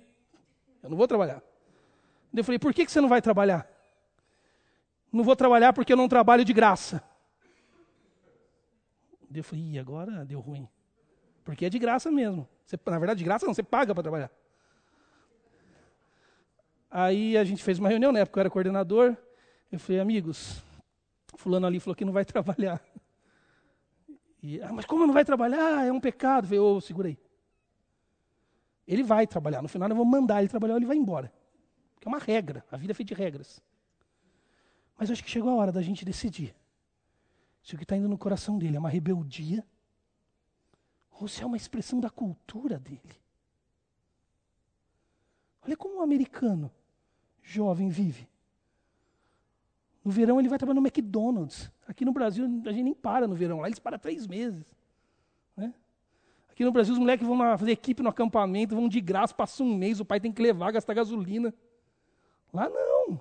[0.82, 1.42] Eu não vou trabalhar.
[2.34, 3.70] Eu falei: Por que, que você não vai trabalhar?
[5.12, 7.04] Não vou trabalhar porque eu não trabalho de graça.
[9.34, 10.68] Eu falei: Ih, agora deu ruim.
[11.44, 12.48] Porque é de graça mesmo.
[12.66, 14.32] Você, na verdade, de graça não, você paga para trabalhar.
[16.90, 19.16] Aí a gente fez uma reunião, na época eu era coordenador.
[19.72, 20.62] Eu falei, amigos,
[21.36, 22.82] fulano ali falou que não vai trabalhar.
[24.42, 25.86] E, ah, mas como não vai trabalhar?
[25.86, 26.46] É um pecado.
[26.46, 27.18] Eu falei, oh, segura aí.
[28.88, 29.62] Ele vai trabalhar.
[29.62, 31.32] No final eu vou mandar ele trabalhar ou ele vai embora.
[32.00, 32.66] Que é uma regra.
[32.72, 33.62] A vida é feita de regras.
[34.98, 36.56] Mas acho que chegou a hora da gente decidir
[37.62, 39.64] se o que está indo no coração dele é uma rebeldia
[41.12, 43.16] ou se é uma expressão da cultura dele.
[45.62, 46.72] Olha como um americano
[47.50, 48.28] jovem vive.
[50.04, 51.72] No verão ele vai trabalhar no McDonald's.
[51.88, 54.66] Aqui no Brasil a gente nem para no verão, lá eles param três meses.
[55.58, 55.74] Né?
[56.52, 59.76] Aqui no Brasil os moleques vão fazer equipe no acampamento, vão de graça, passam um
[59.76, 61.54] mês, o pai tem que levar, gastar gasolina.
[62.54, 63.20] Lá não.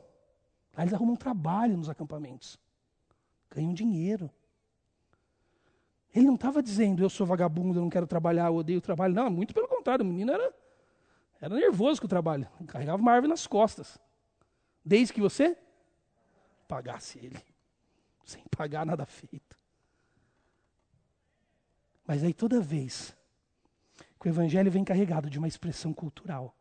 [0.77, 2.59] Lá eles arrumam trabalho nos acampamentos.
[3.51, 4.31] Ganham dinheiro.
[6.15, 9.15] Ele não estava dizendo, eu sou vagabundo, eu não quero trabalhar, eu odeio o trabalho.
[9.15, 10.55] Não, muito pelo contrário, o menino era,
[11.41, 12.49] era nervoso com o trabalho.
[12.67, 13.99] Carregava uma árvore nas costas.
[14.89, 15.55] Desde que você
[16.67, 17.39] pagasse ele.
[18.25, 19.59] sem pagar nada feito.
[22.07, 23.15] Mas aí toda vez
[24.19, 26.57] que o evangelho vem carregado de uma expressão cultural,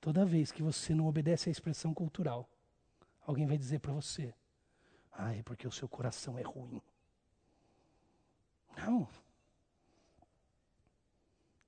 [0.00, 2.48] toda vez que você não obedece à expressão cultural,
[3.20, 4.34] alguém vai dizer para você:
[5.12, 6.82] "Ah, é porque o seu coração é ruim".
[8.76, 9.08] Não.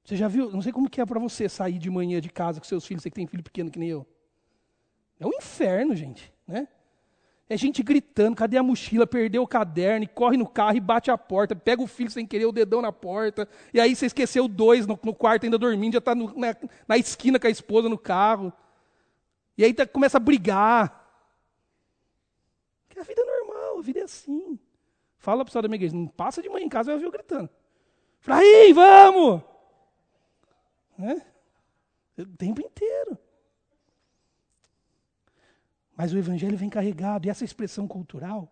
[0.05, 0.51] Você já viu?
[0.51, 3.03] Não sei como que é para você sair de manhã de casa com seus filhos,
[3.05, 4.18] você que tem filho pequeno que nem eu.
[5.21, 6.69] É um inferno, gente, né?
[7.51, 9.07] É gente gritando, cadê a mochila?
[9.07, 12.27] Perdeu o caderno, e corre no carro e bate a porta, pega o filho sem
[12.27, 15.95] querer, o dedão na porta, e aí você esqueceu dois no, no quarto ainda dormindo,
[15.95, 16.57] já está na,
[16.87, 18.53] na, esquina com a esposa no carro.
[19.57, 21.07] E aí tá, começa a brigar.
[22.91, 24.59] Que a vida é normal, a vida é assim.
[25.17, 27.07] Fala para o pessoal da minha igreja, não passa de manhã em casa, vai ver
[27.07, 27.49] eu gritando.
[28.21, 29.43] Fala, aí, vamos!
[30.99, 31.23] Né?
[32.19, 33.19] O tempo inteiro.
[35.99, 38.49] Mas o evangelho vem carregado, e essa expressão cultural,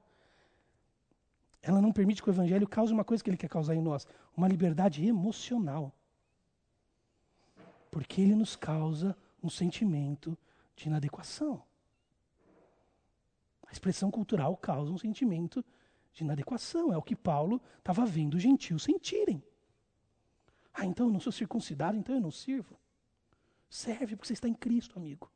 [1.62, 4.04] ela não permite que o evangelho cause uma coisa que ele quer causar em nós,
[4.36, 5.94] uma liberdade emocional.
[7.88, 10.36] Porque ele nos causa um sentimento
[10.74, 11.62] de inadequação.
[13.68, 15.64] A expressão cultural causa um sentimento
[16.12, 16.92] de inadequação.
[16.92, 19.40] É o que Paulo estava vendo os gentios sentirem.
[20.74, 22.76] Ah, então eu não sou circuncidado, então eu não sirvo.
[23.70, 25.30] Serve porque você está em Cristo, amigo.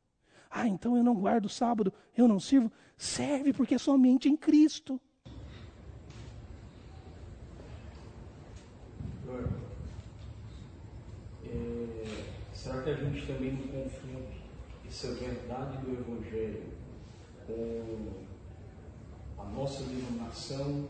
[0.51, 2.69] Ah, então eu não guardo o sábado, eu não sirvo.
[2.97, 4.99] Serve porque é somente em Cristo.
[11.45, 12.23] É,
[12.53, 14.41] será que a gente também não confunde
[14.85, 16.63] essa verdade do Evangelho
[17.47, 18.11] com
[19.41, 20.89] a nossa denominação?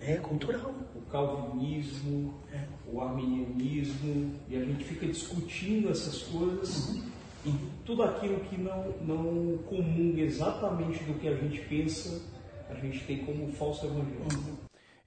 [0.00, 0.74] É cultural.
[0.94, 2.66] O calvinismo, é.
[2.92, 6.88] o arminianismo, e a gente fica discutindo essas coisas.
[6.88, 7.15] Uhum
[7.46, 12.20] e tudo aquilo que não, não comunga exatamente do que a gente pensa,
[12.68, 14.24] a gente tem como falso evangelho.
[14.32, 14.56] Uhum.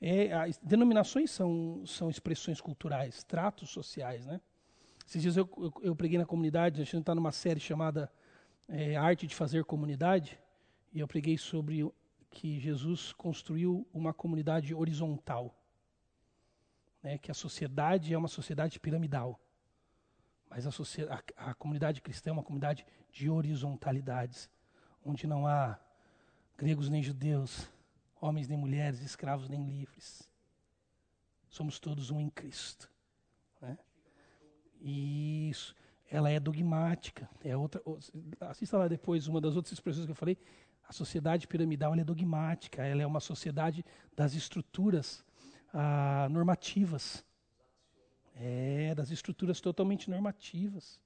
[0.02, 4.40] É, as denominações são, são expressões culturais, tratos sociais, né?
[5.06, 8.10] Esses dias eu, eu, eu preguei na comunidade, a gente está numa série chamada
[8.70, 10.40] é, Arte de Fazer Comunidade,
[10.94, 11.86] e eu preguei sobre
[12.30, 15.54] que Jesus construiu uma comunidade horizontal,
[17.04, 17.18] né?
[17.18, 19.40] que a sociedade é uma sociedade piramidal.
[20.50, 20.72] Mas a,
[21.38, 24.50] a, a comunidade cristã é uma comunidade de horizontalidades,
[25.06, 25.80] onde não há
[26.58, 27.70] gregos nem judeus,
[28.20, 30.30] homens nem mulheres, escravos nem livres.
[31.50, 32.89] Somos todos um em Cristo.
[33.62, 33.78] Né?
[34.82, 35.76] E isso,
[36.10, 37.30] ela é dogmática.
[37.43, 37.82] É outra,
[38.41, 40.38] assista lá depois uma das outras expressões que eu falei.
[40.88, 42.84] A sociedade piramidal é dogmática.
[42.84, 43.86] Ela é uma sociedade
[44.16, 45.24] das estruturas
[45.74, 47.24] ah, normativas.
[48.42, 50.98] É, das estruturas totalmente normativas.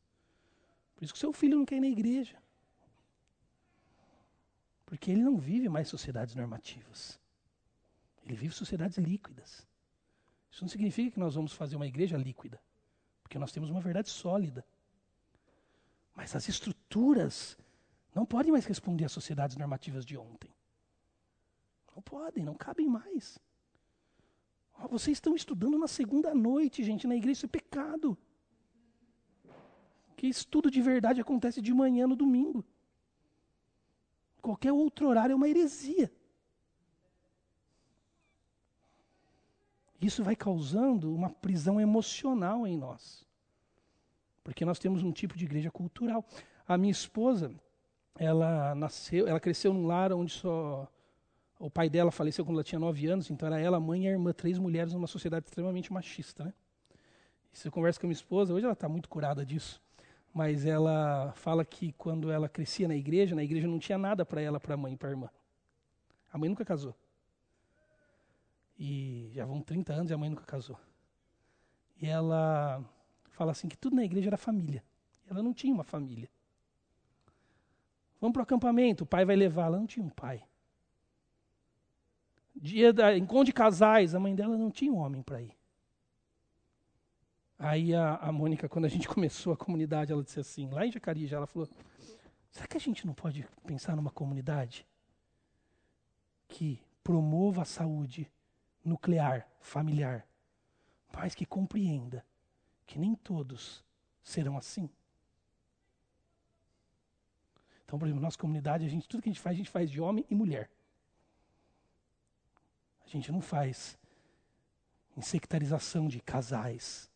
[0.95, 2.37] Por isso que seu filho não quer ir na igreja.
[4.85, 7.19] Porque ele não vive mais sociedades normativas.
[8.23, 9.67] Ele vive sociedades líquidas.
[10.51, 12.61] Isso não significa que nós vamos fazer uma igreja líquida.
[13.23, 14.63] Porque nós temos uma verdade sólida.
[16.13, 17.57] Mas as estruturas
[18.13, 20.53] não podem mais responder às sociedades normativas de ontem.
[21.95, 23.39] Não podem, não cabem mais.
[24.81, 28.17] Oh, vocês estão estudando na segunda noite, gente, na igreja, isso é pecado.
[30.15, 32.63] Que estudo de verdade acontece de manhã no domingo.
[34.41, 36.11] Qualquer outro horário é uma heresia.
[40.01, 43.25] Isso vai causando uma prisão emocional em nós.
[44.43, 46.25] Porque nós temos um tipo de igreja cultural.
[46.67, 47.55] A minha esposa,
[48.15, 50.91] ela nasceu, ela cresceu num lar onde só
[51.63, 54.07] o pai dela faleceu quando ela tinha 9 anos, então era ela, a mãe e
[54.09, 56.43] a irmã, três mulheres numa sociedade extremamente machista.
[56.43, 56.53] Né?
[57.53, 59.81] Se eu converso com a minha esposa, hoje ela está muito curada disso,
[60.33, 64.41] mas ela fala que quando ela crescia na igreja, na igreja não tinha nada para
[64.41, 65.29] ela, para a mãe e para a irmã.
[66.33, 66.93] A mãe nunca casou.
[68.77, 70.77] E já vão 30 anos e a mãe nunca casou.
[72.01, 72.83] E ela
[73.29, 74.83] fala assim que tudo na igreja era família.
[75.29, 76.29] Ela não tinha uma família.
[78.19, 79.67] Vamos para o acampamento, o pai vai levar.
[79.67, 80.43] Ela não tinha um pai.
[82.55, 85.55] Dia da encontro de casais, a mãe dela não tinha um homem para ir.
[87.57, 90.91] Aí a, a Mônica, quando a gente começou a comunidade, ela disse assim, lá em
[90.91, 91.69] Jacareí, ela falou:
[92.51, 94.85] será que a gente não pode pensar numa comunidade
[96.47, 98.29] que promova a saúde
[98.83, 100.27] nuclear, familiar,
[101.15, 102.25] mas que compreenda
[102.85, 103.83] que nem todos
[104.21, 104.89] serão assim?
[107.85, 109.89] Então, por exemplo, nossa comunidade, a gente, tudo que a gente faz, a gente faz
[109.89, 110.69] de homem e mulher.
[113.05, 113.97] A gente não faz
[115.15, 117.09] insectarização de casais.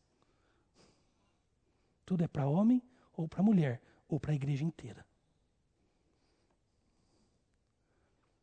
[2.05, 2.81] Tudo é para homem
[3.15, 5.05] ou para mulher, ou para a igreja inteira.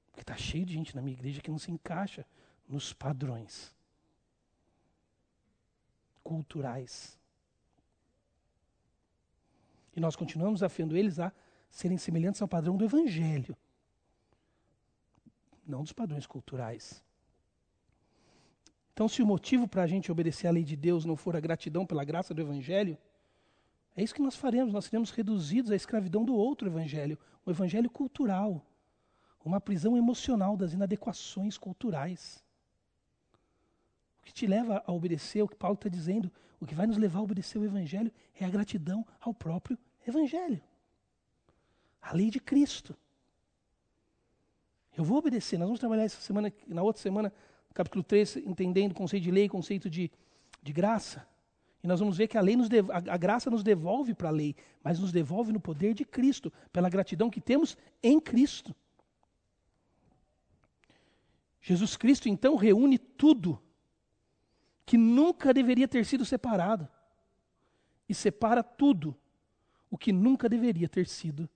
[0.07, 2.27] Porque está cheio de gente na minha igreja que não se encaixa
[2.69, 3.75] nos padrões
[6.23, 7.19] culturais.
[9.95, 11.33] E nós continuamos desafiando eles a
[11.71, 13.57] serem semelhantes ao padrão do Evangelho,
[15.67, 17.03] não dos padrões culturais.
[18.95, 21.41] Então, se o motivo para a gente obedecer à lei de Deus não for a
[21.41, 22.97] gratidão pela graça do Evangelho,
[23.97, 27.91] é isso que nós faremos, nós seremos reduzidos à escravidão do outro Evangelho, o Evangelho
[27.91, 28.65] cultural,
[29.45, 32.43] uma prisão emocional das inadequações culturais.
[34.21, 36.31] O que te leva a obedecer, o que Paulo está dizendo,
[36.61, 39.77] o que vai nos levar a obedecer o Evangelho é a gratidão ao próprio
[40.07, 40.63] Evangelho,
[42.01, 42.97] a lei de Cristo.
[44.97, 47.33] Eu vou obedecer, nós vamos trabalhar essa semana, na outra semana,
[47.75, 50.11] capítulo 3, entendendo o conceito de lei, conceito de,
[50.63, 51.27] de graça.
[51.83, 54.29] E nós vamos ver que a, lei nos dev, a, a graça nos devolve para
[54.29, 58.75] a lei, mas nos devolve no poder de Cristo, pela gratidão que temos em Cristo.
[61.61, 63.61] Jesus Cristo então reúne tudo
[64.87, 66.89] que nunca deveria ter sido separado
[68.09, 69.17] e separa tudo
[69.91, 71.49] o que nunca deveria ter sido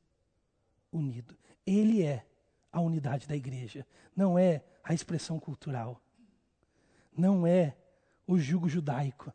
[0.91, 1.37] unido.
[1.67, 2.27] Ele é
[2.73, 3.87] a unidade da igreja,
[4.17, 6.03] não é a expressão cultural
[7.19, 7.77] não é
[8.27, 9.33] o jugo judaico.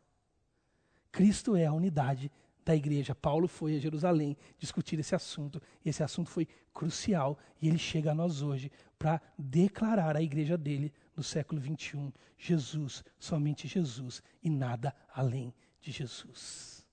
[1.12, 2.30] Cristo é a unidade
[2.64, 3.14] da igreja.
[3.14, 5.60] Paulo foi a Jerusalém discutir esse assunto.
[5.84, 10.92] Esse assunto foi crucial e ele chega a nós hoje para declarar a igreja dele
[11.14, 12.10] no século 21.
[12.38, 16.84] Jesus, somente Jesus e nada além de Jesus.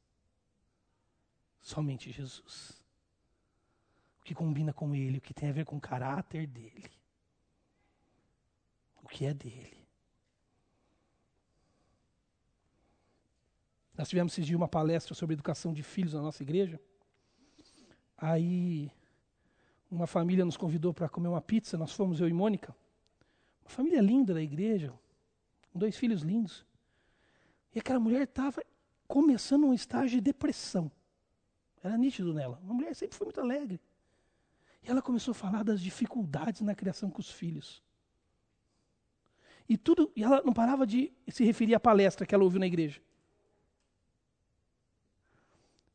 [1.62, 2.82] Somente Jesus.
[4.20, 6.92] O que combina com ele, o que tem a ver com o caráter dele.
[9.02, 9.81] O que é dele.
[14.02, 16.82] Nós tivemos esse dia uma palestra sobre educação de filhos na nossa igreja.
[18.18, 18.92] Aí
[19.92, 22.76] uma família nos convidou para comer uma pizza, nós fomos eu e Mônica.
[23.64, 24.92] Uma família linda da igreja,
[25.72, 26.66] com dois filhos lindos.
[27.76, 28.64] E aquela mulher estava
[29.08, 30.92] começando um estágio de depressão.
[31.84, 32.60] Era nítido nela.
[32.64, 33.80] Uma mulher sempre foi muito alegre.
[34.82, 37.84] E ela começou a falar das dificuldades na criação com os filhos.
[39.70, 42.66] E tudo, e ela não parava de se referir à palestra que ela ouviu na
[42.66, 43.00] igreja.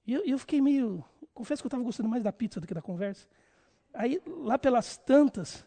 [0.07, 1.05] E eu, eu fiquei meio.
[1.35, 3.27] Confesso que eu estava gostando mais da pizza do que da conversa.
[3.93, 5.67] Aí, lá pelas tantas,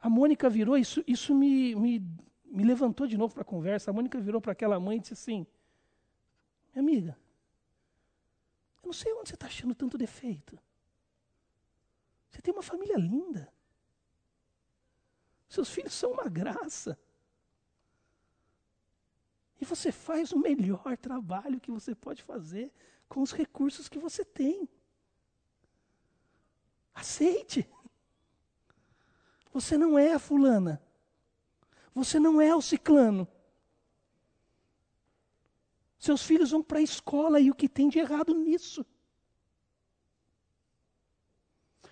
[0.00, 2.00] a Mônica virou, isso, isso me, me,
[2.44, 3.90] me levantou de novo para a conversa.
[3.90, 5.46] A Mônica virou para aquela mãe e disse assim:
[6.74, 7.18] Minha amiga,
[8.82, 10.58] eu não sei onde você está achando tanto defeito.
[12.30, 13.50] Você tem uma família linda.
[15.48, 16.98] Seus filhos são uma graça.
[19.58, 22.70] E você faz o melhor trabalho que você pode fazer
[23.08, 24.68] com os recursos que você tem.
[26.94, 27.68] Aceite.
[29.52, 30.82] Você não é a fulana.
[31.94, 33.26] Você não é o ciclano.
[35.98, 38.84] Seus filhos vão para a escola e o que tem de errado nisso?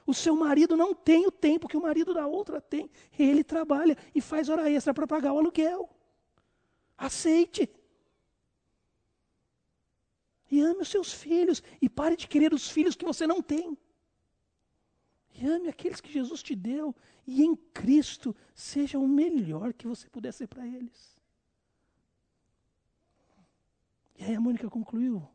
[0.07, 2.91] O seu marido não tem o tempo que o marido da outra tem.
[3.19, 5.89] Ele trabalha e faz hora extra para pagar o aluguel.
[6.97, 7.69] Aceite.
[10.55, 11.61] E ame os seus filhos.
[11.83, 13.77] E pare de querer os filhos que você não tem.
[15.35, 16.95] E ame aqueles que Jesus te deu.
[17.27, 21.21] E em Cristo seja o melhor que você puder ser para eles.
[24.17, 25.29] E aí a Mônica concluiu.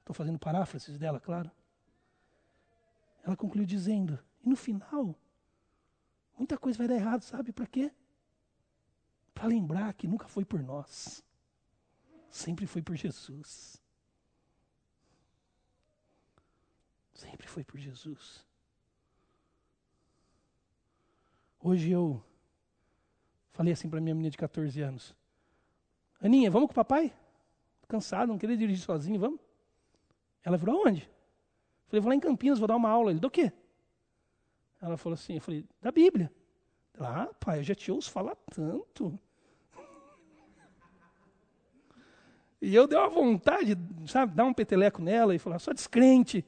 [0.00, 1.50] Estou fazendo paráfrases dela, claro.
[3.24, 5.18] Ela concluiu dizendo: e no final,
[6.36, 7.90] muita coisa vai dar errado, sabe para quê?
[9.32, 11.24] Para lembrar que nunca foi por nós,
[12.30, 13.79] sempre foi por Jesus.
[17.20, 18.46] Sempre foi por Jesus.
[21.62, 22.22] Hoje eu
[23.52, 25.14] falei assim para minha menina de 14 anos:
[26.18, 27.12] Aninha, vamos com o papai?
[27.82, 29.38] Tô cansado, não queria dirigir sozinho, vamos?
[30.42, 31.10] Ela falou: aonde?
[31.88, 33.10] Falei: vou lá em Campinas, vou dar uma aula.
[33.10, 33.52] Ele: do quê?
[34.80, 36.32] Ela falou assim: eu falei: da Bíblia.
[36.94, 39.20] Ela: ah, pai, eu já te ouço falar tanto.
[42.62, 43.74] E eu dei uma vontade,
[44.06, 46.46] sabe, dar um peteleco nela e falar: só descrente.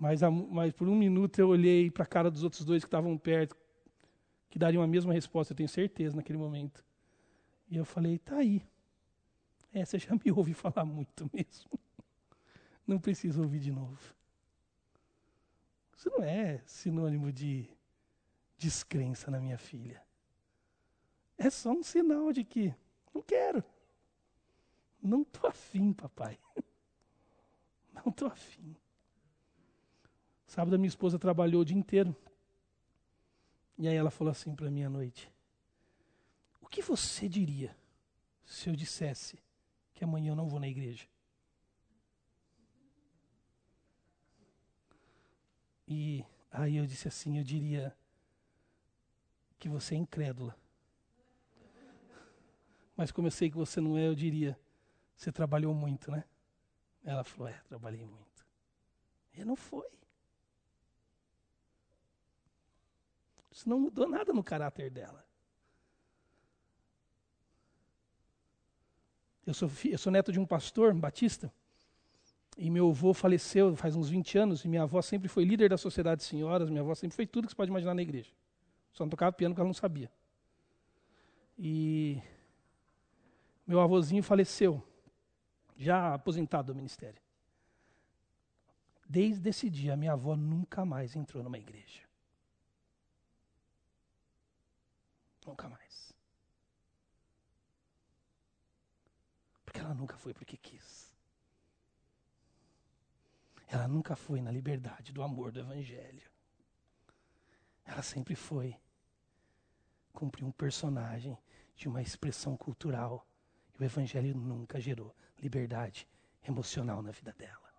[0.00, 3.18] Mas, mas por um minuto eu olhei para a cara dos outros dois que estavam
[3.18, 3.54] perto,
[4.48, 6.82] que dariam a mesma resposta, eu tenho certeza, naquele momento.
[7.68, 8.66] E eu falei, tá aí.
[9.74, 11.78] É, você já me ouve falar muito mesmo.
[12.86, 14.00] Não precisa ouvir de novo.
[15.94, 17.68] Isso não é sinônimo de
[18.56, 20.02] descrença na minha filha.
[21.36, 22.74] É só um sinal de que
[23.14, 23.62] não quero.
[25.02, 26.38] Não estou afim, papai.
[27.92, 28.74] Não estou afim.
[30.50, 32.14] Sábado a minha esposa trabalhou o dia inteiro.
[33.78, 35.32] E aí ela falou assim para mim à noite:
[36.60, 37.76] O que você diria
[38.44, 39.38] se eu dissesse
[39.94, 41.06] que amanhã eu não vou na igreja?
[45.86, 47.96] E aí eu disse assim: Eu diria
[49.56, 50.56] que você é incrédula.
[52.96, 54.58] Mas como eu sei que você não é, eu diria:
[55.14, 56.24] Você trabalhou muito, né?
[57.04, 58.44] Ela falou: É, trabalhei muito.
[59.32, 59.99] E não foi.
[63.50, 65.24] Isso não mudou nada no caráter dela.
[69.46, 71.52] Eu sou, eu sou neto de um pastor, um batista,
[72.56, 75.78] e meu avô faleceu faz uns 20 anos, e minha avó sempre foi líder da
[75.78, 78.30] sociedade de senhoras, minha avó sempre foi tudo que você pode imaginar na igreja.
[78.92, 80.10] Só não tocava piano porque ela não sabia.
[81.58, 82.22] E
[83.66, 84.82] meu avôzinho faleceu,
[85.76, 87.20] já aposentado do ministério.
[89.08, 92.09] Desde esse dia, minha avó nunca mais entrou numa igreja.
[95.50, 96.14] Nunca mais.
[99.64, 101.12] Porque ela nunca foi porque quis.
[103.66, 106.30] Ela nunca foi na liberdade do amor do Evangelho.
[107.84, 108.78] Ela sempre foi
[110.12, 111.36] cumprir um personagem
[111.74, 113.26] de uma expressão cultural.
[113.74, 116.08] E o Evangelho nunca gerou liberdade
[116.46, 117.74] emocional na vida dela.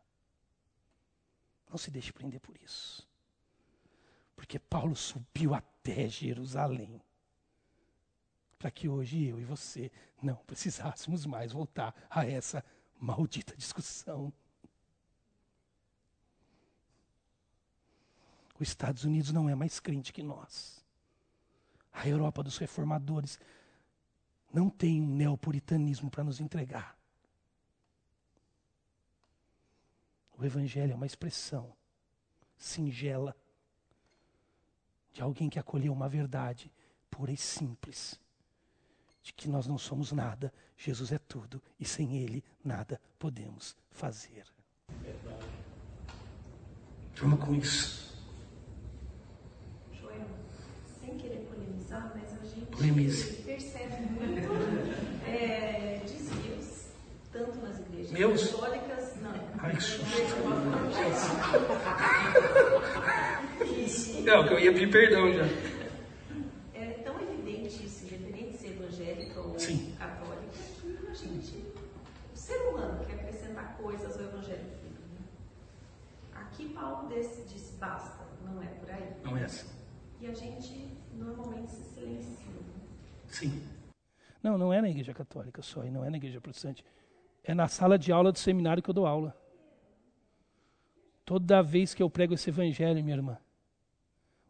[1.70, 3.10] Não se deixe prender por isso.
[4.36, 7.02] Porque Paulo subiu até Jerusalém
[8.62, 12.64] para que hoje eu e você não precisássemos mais voltar a essa
[13.00, 14.32] maldita discussão.
[18.60, 20.86] Os Estados Unidos não é mais crente que nós.
[21.92, 23.40] A Europa dos reformadores
[24.54, 26.96] não tem um neopuritanismo para nos entregar.
[30.38, 31.76] O Evangelho é uma expressão
[32.56, 33.36] singela
[35.12, 36.72] de alguém que acolheu uma verdade
[37.10, 38.22] pura e simples
[39.24, 44.44] de que nós não somos nada, Jesus é tudo e sem Ele nada podemos fazer.
[45.02, 45.46] Verdade.
[47.16, 48.18] Turma com isso.
[49.94, 50.26] Joel,
[51.00, 53.34] sem querer polemizar, mas a gente Polemize.
[53.44, 54.50] percebe muito
[55.28, 56.86] é, desvios,
[57.32, 58.50] tanto nas igrejas Meus?
[58.52, 59.34] católicas, não.
[59.60, 60.12] Ai, que susto.
[64.26, 65.46] Não, que eu ia pedir perdão já.
[66.74, 69.96] É tão evidente isso, independente de ser evangélica ou Sim.
[69.98, 70.48] católica,
[70.82, 71.66] que a gente,
[72.34, 75.02] o ser humano quer acrescentar coisas ao evangelho vivo.
[75.14, 75.26] Né?
[76.36, 79.16] Aqui Paulo diz, diz basta, não é por aí.
[79.24, 79.68] Não é assim.
[80.22, 82.54] E a gente normalmente se silencia.
[83.28, 83.68] Sim.
[84.44, 86.86] Não, não é na igreja católica só, e não é na igreja protestante.
[87.44, 89.36] É na sala de aula do seminário que eu dou aula.
[91.26, 93.38] Toda vez que eu prego esse evangelho, minha irmã,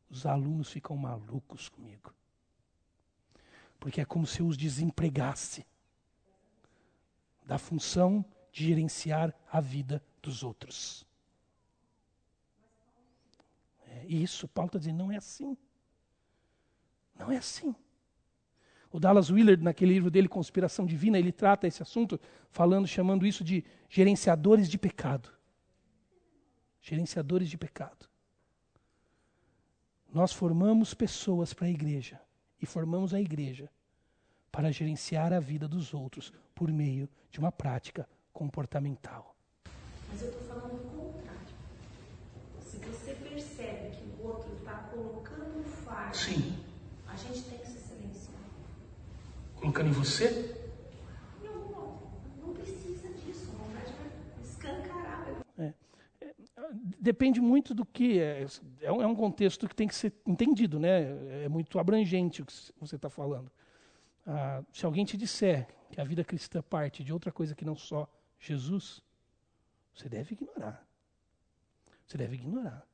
[0.10, 2.14] os alunos ficam malucos comigo.
[3.80, 5.66] Porque é como se eu os desempregasse
[7.46, 11.06] da função de gerenciar a vida dos outros.
[13.88, 15.58] É isso, Paulo está dizendo, não é assim.
[17.18, 17.76] Não é assim.
[18.92, 22.20] O Dallas Willard, naquele livro dele, Conspiração Divina, ele trata esse assunto
[22.50, 25.30] falando, chamando isso de gerenciadores de pecado.
[26.82, 28.10] Gerenciadores de pecado.
[30.14, 32.20] Nós formamos pessoas para a igreja
[32.62, 33.70] e formamos a igreja
[34.52, 39.36] para gerenciar a vida dos outros por meio de uma prática comportamental.
[40.10, 41.40] Mas eu estou falando do contrário.
[42.60, 46.58] Se você percebe que o outro está colocando um fardo, Sim.
[47.08, 48.42] a gente tem que se silenciar.
[49.56, 50.56] Colocando em você?
[51.44, 52.02] Não, não,
[52.46, 53.50] não precisa disso.
[53.54, 55.26] A vontade vai escancarar.
[55.58, 55.74] vai
[57.00, 58.46] Depende muito do que é.
[58.82, 61.44] É um, é um contexto que tem que ser entendido, né?
[61.44, 63.52] É muito abrangente o que você está falando.
[64.26, 67.76] Ah, se alguém te disser que a vida cristã parte de outra coisa que não
[67.76, 68.08] só
[68.40, 69.02] Jesus,
[69.94, 70.86] você deve ignorar.
[72.06, 72.86] Você deve ignorar.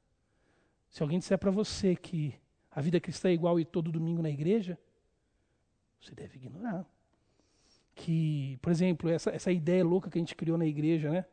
[0.89, 2.35] Se alguém disser para você que
[2.77, 4.77] a vida cristã é igual e todo domingo na igreja,
[5.99, 6.85] você deve ignorar.
[7.95, 11.25] Que, por exemplo, essa, essa ideia louca que a gente criou na igreja, né?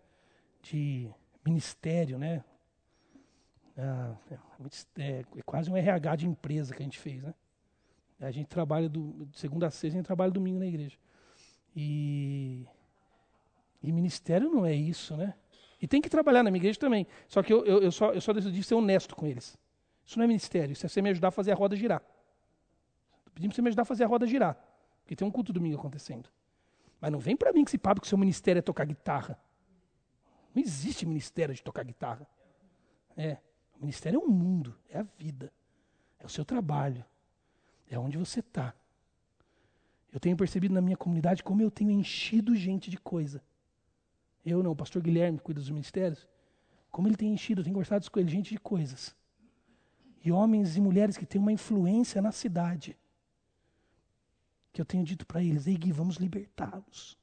[0.63, 1.07] De
[1.45, 2.43] ministério, né?
[3.77, 4.17] Ah,
[4.97, 7.35] é, é quase um RH de empresa que a gente fez, né?
[8.21, 10.97] A gente trabalha do, de segunda a sexta, a gente trabalha domingo na igreja.
[11.77, 12.67] E,
[13.83, 15.35] e ministério não é isso, né?
[15.79, 17.07] E tem que trabalhar na minha igreja também.
[17.29, 19.63] Só que eu, eu, eu só, eu só decidi ser honesto com eles.
[20.05, 22.01] Isso não é ministério, isso é você me ajudar a fazer a roda girar.
[23.25, 24.57] Tô pedindo para você me ajudar a fazer a roda girar.
[25.03, 26.29] Porque tem um culto domingo acontecendo.
[27.01, 29.39] Mas não vem para mim que esse papo que o seu ministério é tocar guitarra.
[30.55, 32.27] Não existe ministério de tocar guitarra.
[33.17, 33.39] É.
[33.77, 35.53] O ministério é o mundo, é a vida,
[36.19, 37.05] é o seu trabalho,
[37.91, 38.73] é onde você está.
[40.13, 43.43] Eu tenho percebido na minha comunidade como eu tenho enchido gente de coisa.
[44.47, 46.29] Eu não, o pastor Guilherme cuida dos ministérios.
[46.91, 49.15] Como ele tem enchido, eu tenho conversado com ele, gente de coisas.
[50.25, 52.97] E homens e mulheres que têm uma influência na cidade.
[54.73, 57.19] Que eu tenho dito para eles: Ei, Gui, vamos libertá-los.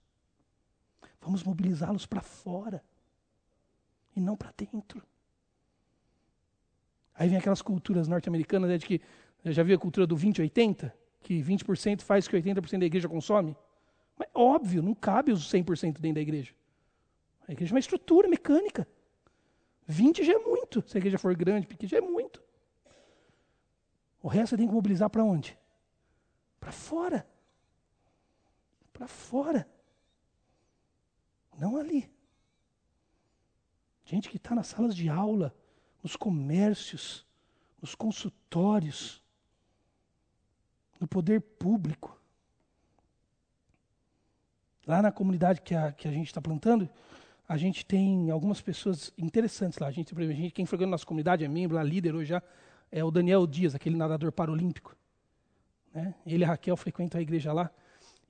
[1.19, 2.83] Vamos mobilizá-los para fora.
[4.15, 5.01] E não para dentro.
[7.15, 9.01] Aí vem aquelas culturas norte-americanas né, de que.
[9.43, 10.91] Já viu a cultura do 20-80?
[11.21, 13.57] Que 20% faz o que 80% da igreja consome?
[14.17, 16.53] Mas óbvio, não cabe os 100% dentro da igreja.
[17.47, 18.87] A igreja é uma estrutura mecânica.
[19.87, 20.83] 20 já é muito.
[20.87, 22.40] Se a igreja for grande, pequena, já é muito.
[24.21, 25.57] O resto tem que mobilizar para onde?
[26.59, 27.27] Para fora.
[28.93, 29.67] Para fora.
[31.57, 32.09] Não ali.
[34.05, 35.55] Gente que está nas salas de aula,
[36.03, 37.25] nos comércios,
[37.81, 39.23] nos consultórios,
[40.99, 42.19] no poder público.
[44.85, 46.89] Lá na comunidade que a, que a gente está plantando,
[47.47, 49.87] a gente tem algumas pessoas interessantes lá.
[49.87, 52.43] A gente, a gente quem frequenta nossa comunidade é membro, lá, líder hoje já,
[52.91, 54.95] é o Daniel Dias, aquele nadador paralímpico.
[55.93, 56.13] Né?
[56.25, 57.71] Ele e a Raquel frequentam a igreja lá.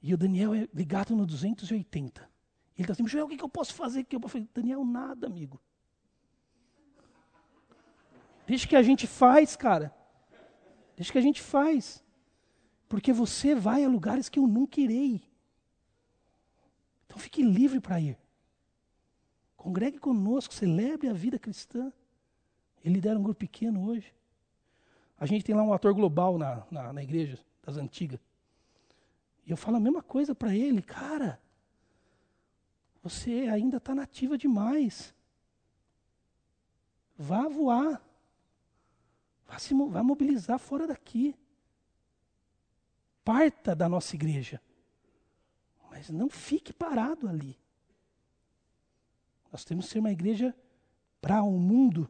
[0.02, 2.22] E o Daniel é ligado no 280.
[2.22, 4.04] Ele está assim, Joel, o que, que eu posso fazer?
[4.04, 4.48] Que eu fazer?
[4.54, 5.60] Daniel, nada, amigo.
[8.46, 9.94] Deixa que a gente faz, cara.
[10.96, 12.04] Deixa que a gente faz.
[12.90, 15.22] Porque você vai a lugares que eu nunca irei.
[17.06, 18.18] Então fique livre para ir.
[19.56, 21.94] Congregue conosco, celebre a vida cristã.
[22.84, 24.12] Ele lidera um grupo pequeno hoje.
[25.22, 28.20] A gente tem lá um ator global na, na, na igreja das antigas.
[29.46, 31.40] E eu falo a mesma coisa para ele, cara.
[33.04, 35.14] Você ainda está nativa demais.
[37.16, 38.04] Vá voar.
[39.46, 41.36] Vá, se, vá mobilizar fora daqui.
[43.24, 44.60] Parta da nossa igreja.
[45.92, 47.60] Mas não fique parado ali.
[49.52, 50.56] Nós temos que ser uma igreja
[51.22, 52.10] para o um mundo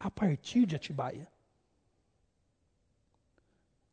[0.00, 1.35] a partir de Atibaia.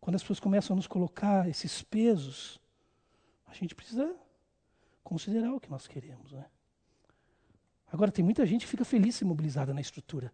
[0.03, 2.59] Quando as pessoas começam a nos colocar esses pesos,
[3.47, 4.13] a gente precisa
[5.01, 6.33] considerar o que nós queremos.
[6.33, 6.45] Né?
[7.89, 10.33] Agora, tem muita gente que fica feliz se mobilizada na estrutura.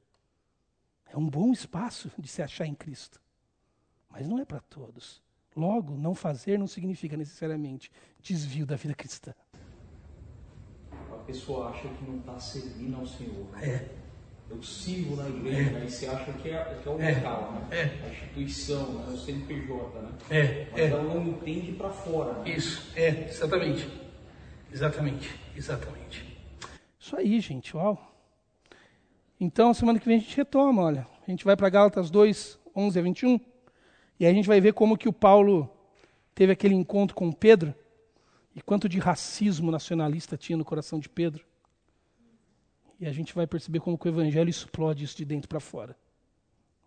[1.05, 3.21] É um bom espaço de se achar em Cristo.
[4.09, 5.21] Mas não é para todos.
[5.55, 9.35] Logo, não fazer não significa necessariamente desvio da vida cristã
[11.29, 13.47] pessoa acha que não está servindo ao Senhor.
[13.61, 13.87] É.
[14.49, 15.81] Eu sirvo na igreja, é.
[15.81, 17.15] aí você acha que é, que é o é.
[17.15, 17.67] local, né?
[17.71, 17.83] É.
[18.05, 19.13] A instituição, né?
[19.13, 20.09] o CNPJ, né?
[20.31, 20.67] É.
[20.71, 20.87] Mas é.
[20.87, 22.33] ela não entende para fora.
[22.39, 22.55] Né?
[22.55, 23.87] Isso, é, exatamente.
[24.71, 26.37] Exatamente, exatamente.
[26.99, 28.09] Isso aí, gente, uau.
[29.39, 31.07] Então, semana que vem a gente retoma, olha.
[31.27, 33.39] A gente vai para Gálatas 2, 11 a 21.
[34.19, 35.69] E aí a gente vai ver como que o Paulo
[36.35, 37.73] teve aquele encontro com Pedro.
[38.55, 41.45] E quanto de racismo nacionalista tinha no coração de Pedro.
[42.99, 45.95] E a gente vai perceber como o evangelho explode isso de dentro para fora.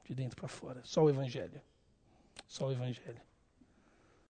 [0.04, 0.80] De dentro para fora.
[0.84, 1.60] Só o evangelho.
[2.46, 3.20] Só o evangelho.